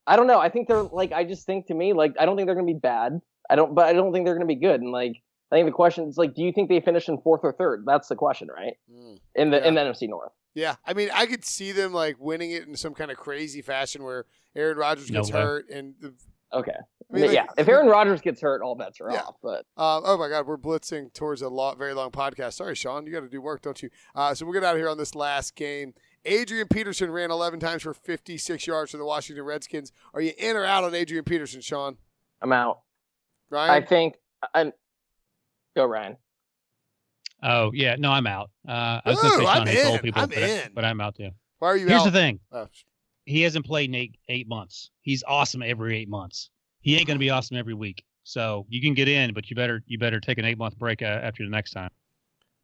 [0.08, 0.40] I don't know.
[0.40, 2.68] I think they're like I just think to me like I don't think they're gonna
[2.68, 3.20] be bad.
[3.50, 4.82] I don't, but I don't think they're gonna be good.
[4.82, 5.22] And like
[5.54, 7.84] I think the question is like, do you think they finish in fourth or third?
[7.86, 8.74] That's the question, right?
[8.92, 9.20] Mm.
[9.36, 10.32] In the in the NFC North.
[10.56, 13.62] Yeah, I mean, I could see them like winning it in some kind of crazy
[13.62, 14.26] fashion where
[14.56, 15.40] Aaron Rodgers gets way.
[15.42, 16.14] hurt and the,
[16.52, 16.72] Okay.
[16.72, 17.48] I mean, like, yeah.
[17.58, 19.22] If Aaron Rodgers gets hurt, all bets are Yeah.
[19.22, 19.36] off.
[19.42, 22.54] But Uh, oh my God, we're blitzing towards a lot, very long podcast.
[22.54, 23.90] Sorry, Sean, you got to do work, don't you?
[24.14, 25.96] Uh, so we'll get out of here on this last game.
[26.26, 29.92] Adrian Peterson ran 11 times for 56 yards for the Washington Redskins.
[30.14, 31.98] Are you in or out on Adrian Peterson, Sean?
[32.42, 32.82] I'm out.
[33.50, 33.72] Right?
[33.72, 34.16] I think
[34.54, 34.72] I'm.
[35.76, 36.18] Go Ryan.
[37.42, 38.52] Oh yeah, no, I'm out.
[38.68, 40.00] Uh, I was going to say Ooh, I'm hates in.
[40.00, 40.72] people, I'm but, I, in.
[40.74, 41.30] but I'm out too.
[41.60, 41.90] Why are you out?
[41.90, 42.06] Here's out?
[42.06, 42.68] the thing: Oh,
[43.26, 44.92] he hasn't played in eight eight months.
[45.02, 46.50] He's awesome every eight months.
[46.82, 48.04] He ain't going to be awesome every week.
[48.24, 51.02] So you can get in, but you better you better take an eight month break
[51.02, 51.90] uh, after the next time.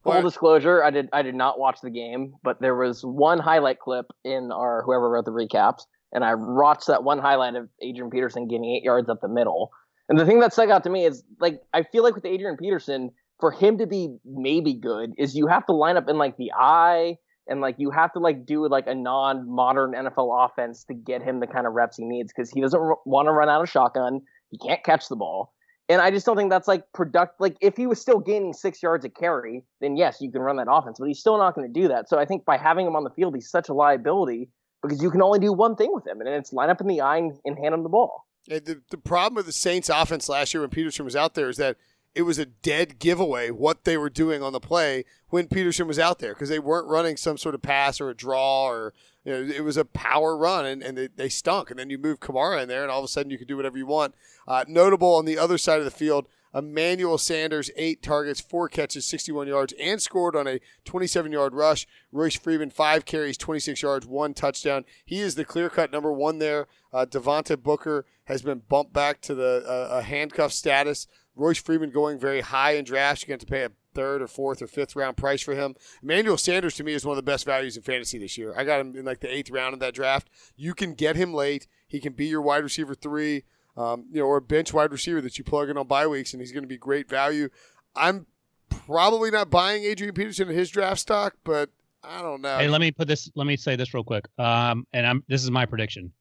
[0.03, 0.21] Full What?
[0.23, 4.05] disclosure, I did I did not watch the game, but there was one highlight clip
[4.23, 5.81] in our whoever wrote the recaps,
[6.13, 9.71] and I watched that one highlight of Adrian Peterson getting eight yards up the middle.
[10.09, 12.57] And the thing that stuck out to me is like I feel like with Adrian
[12.57, 16.35] Peterson, for him to be maybe good, is you have to line up in like
[16.37, 20.93] the eye and like you have to like do like a non-modern NFL offense to
[20.93, 23.49] get him the kind of reps he needs because he doesn't r- want to run
[23.49, 24.21] out of shotgun.
[24.49, 25.53] He can't catch the ball.
[25.87, 27.39] And I just don't think that's like product.
[27.39, 30.57] Like if he was still gaining six yards a carry, then yes, you can run
[30.57, 30.97] that offense.
[30.99, 32.09] But he's still not going to do that.
[32.09, 34.49] So I think by having him on the field, he's such a liability
[34.83, 37.01] because you can only do one thing with him, and it's line up in the
[37.01, 38.25] eye and, and hand him the ball.
[38.49, 41.57] The, the problem with the Saints offense last year when Peterson was out there is
[41.57, 41.77] that
[42.15, 45.99] it was a dead giveaway what they were doing on the play when Peterson was
[45.99, 48.93] out there because they weren't running some sort of pass or a draw or
[49.23, 51.97] you know it was a power run and, and they, they stunk and then you
[51.97, 54.15] move Kamara in there and all of a sudden you can do whatever you want.
[54.47, 59.05] Uh, notable on the other side of the field, Emmanuel Sanders eight targets, four catches,
[59.05, 61.87] 61 yards, and scored on a 27 yard rush.
[62.11, 64.85] Royce Freeman five carries, 26 yards, one touchdown.
[65.05, 66.67] He is the clear cut number one there.
[66.91, 71.07] Uh, Devontae Booker has been bumped back to the uh, handcuff status.
[71.35, 73.23] Royce Freeman going very high in drafts.
[73.23, 75.75] You're going to pay a third or fourth or fifth round price for him.
[76.03, 78.53] Emmanuel Sanders to me is one of the best values in fantasy this year.
[78.57, 80.29] I got him in like the eighth round of that draft.
[80.55, 81.67] You can get him late.
[81.87, 83.43] He can be your wide receiver three,
[83.79, 86.33] um, you know, or a bench wide receiver that you plug in on bye weeks,
[86.33, 87.49] and he's going to be great value.
[87.95, 88.25] I'm
[88.69, 91.69] probably not buying Adrian Peterson in his draft stock, but
[92.03, 92.57] I don't know.
[92.57, 93.31] Hey, let me put this.
[93.35, 94.25] Let me say this real quick.
[94.37, 96.11] Um, and I'm this is my prediction.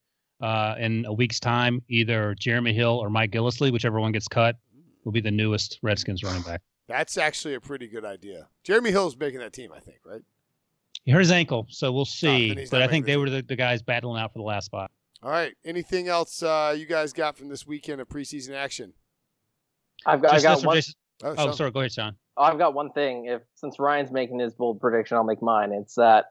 [0.41, 4.55] Uh, in a week's time, either Jeremy Hill or Mike Gillislee, whichever one gets cut,
[5.05, 6.63] will be the newest Redskins running back.
[6.89, 8.47] That's actually a pretty good idea.
[8.63, 10.23] Jeremy Hill's making that team, I think, right?
[11.05, 12.55] He hurt his ankle, so we'll see.
[12.55, 14.67] then but I think they the were the, the guys battling out for the last
[14.67, 14.91] spot.
[15.23, 15.55] All right.
[15.64, 18.93] Anything else uh, you guys got from this weekend of preseason action?
[20.07, 20.77] I've got, I Just got one.
[20.77, 21.73] just- Oh, oh, sorry.
[21.73, 22.14] Go ahead, Sean.
[22.37, 23.25] Oh, I've got one thing.
[23.27, 25.73] If since Ryan's making his bold prediction, I'll make mine.
[25.73, 26.27] It's that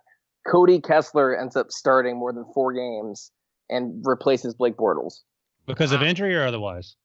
[0.50, 3.32] Cody Kessler ends up starting more than four games
[3.70, 5.24] and replaces Blake Bortles.
[5.66, 6.96] Because of injury or otherwise?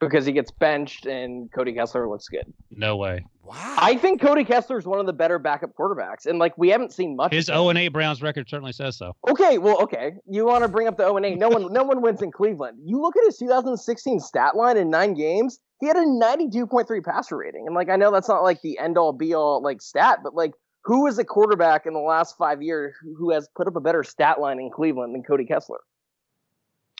[0.00, 2.52] Because he gets benched and Cody Kessler looks good.
[2.70, 3.24] No way.
[3.42, 3.76] Wow.
[3.78, 6.92] I think Cody Kessler is one of the better backup quarterbacks, and like we haven't
[6.92, 7.32] seen much.
[7.32, 7.60] His of him.
[7.60, 9.14] 0 and 8 Browns record certainly says so.
[9.30, 10.14] Okay, well, okay.
[10.26, 11.38] You want to bring up the 0 and 8?
[11.38, 12.78] No one, no one wins in Cleveland.
[12.84, 15.60] You look at his 2016 stat line in nine games.
[15.80, 18.98] He had a 92.3 passer rating, and like I know that's not like the end
[18.98, 22.62] all be all like stat, but like who is a quarterback in the last five
[22.62, 25.80] years who, who has put up a better stat line in Cleveland than Cody Kessler?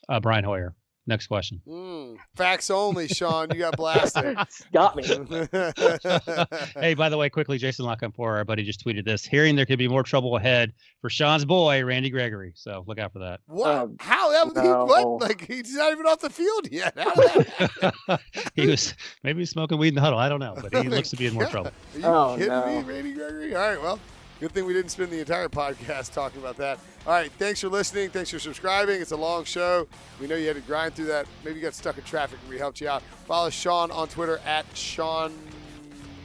[0.09, 0.75] Uh, Brian Hoyer.
[1.09, 1.61] Next question.
[1.69, 3.49] Mm, facts only, Sean.
[3.53, 4.37] You got blasted.
[4.73, 5.05] Got me.
[6.81, 9.25] hey, by the way, quickly, Jason La Canfora, our buddy, just tweeted this.
[9.25, 12.53] Hearing there could be more trouble ahead for Sean's boy, Randy Gregory.
[12.57, 13.39] So look out for that.
[13.47, 13.71] What?
[13.71, 14.33] Um, How?
[14.53, 14.85] That, he, no.
[14.85, 15.07] what?
[15.29, 16.97] Like he's not even off the field yet.
[18.55, 20.19] He was maybe he's smoking weed in the huddle.
[20.19, 21.71] I don't know, but he looks to be in more trouble.
[21.95, 22.67] Are you Oh, kidding no.
[22.67, 23.55] me, Randy Gregory?
[23.55, 23.99] All right, well,
[24.41, 26.79] good thing we didn't spend the entire podcast talking about that.
[27.07, 28.11] All right, thanks for listening.
[28.11, 29.01] Thanks for subscribing.
[29.01, 29.87] It's a long show.
[30.21, 31.27] We know you had to grind through that.
[31.45, 33.03] Maybe you got stuck in traffic and we helped you out.
[33.27, 35.33] Follow Sean on Twitter at Sean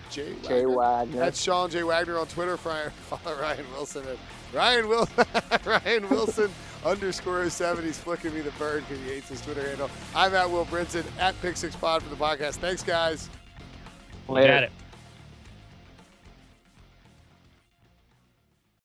[0.10, 0.34] J.
[0.44, 0.78] Jay Wagner.
[0.78, 1.20] Wagner.
[1.20, 1.84] That's Sean J.
[1.84, 2.58] Wagner on Twitter.
[2.58, 4.18] Follow Ryan Wilson at
[4.54, 5.08] Ryan Will
[5.66, 6.52] Ryan Wilson
[6.86, 7.84] underscore 7.
[7.86, 9.90] He's flicking me the bird because he hates his Twitter handle.
[10.16, 12.56] I'm at Will Brinson at Pick Six Pod for the podcast.
[12.56, 13.30] Thanks, guys.
[14.28, 14.48] Later.
[14.48, 14.72] Got it.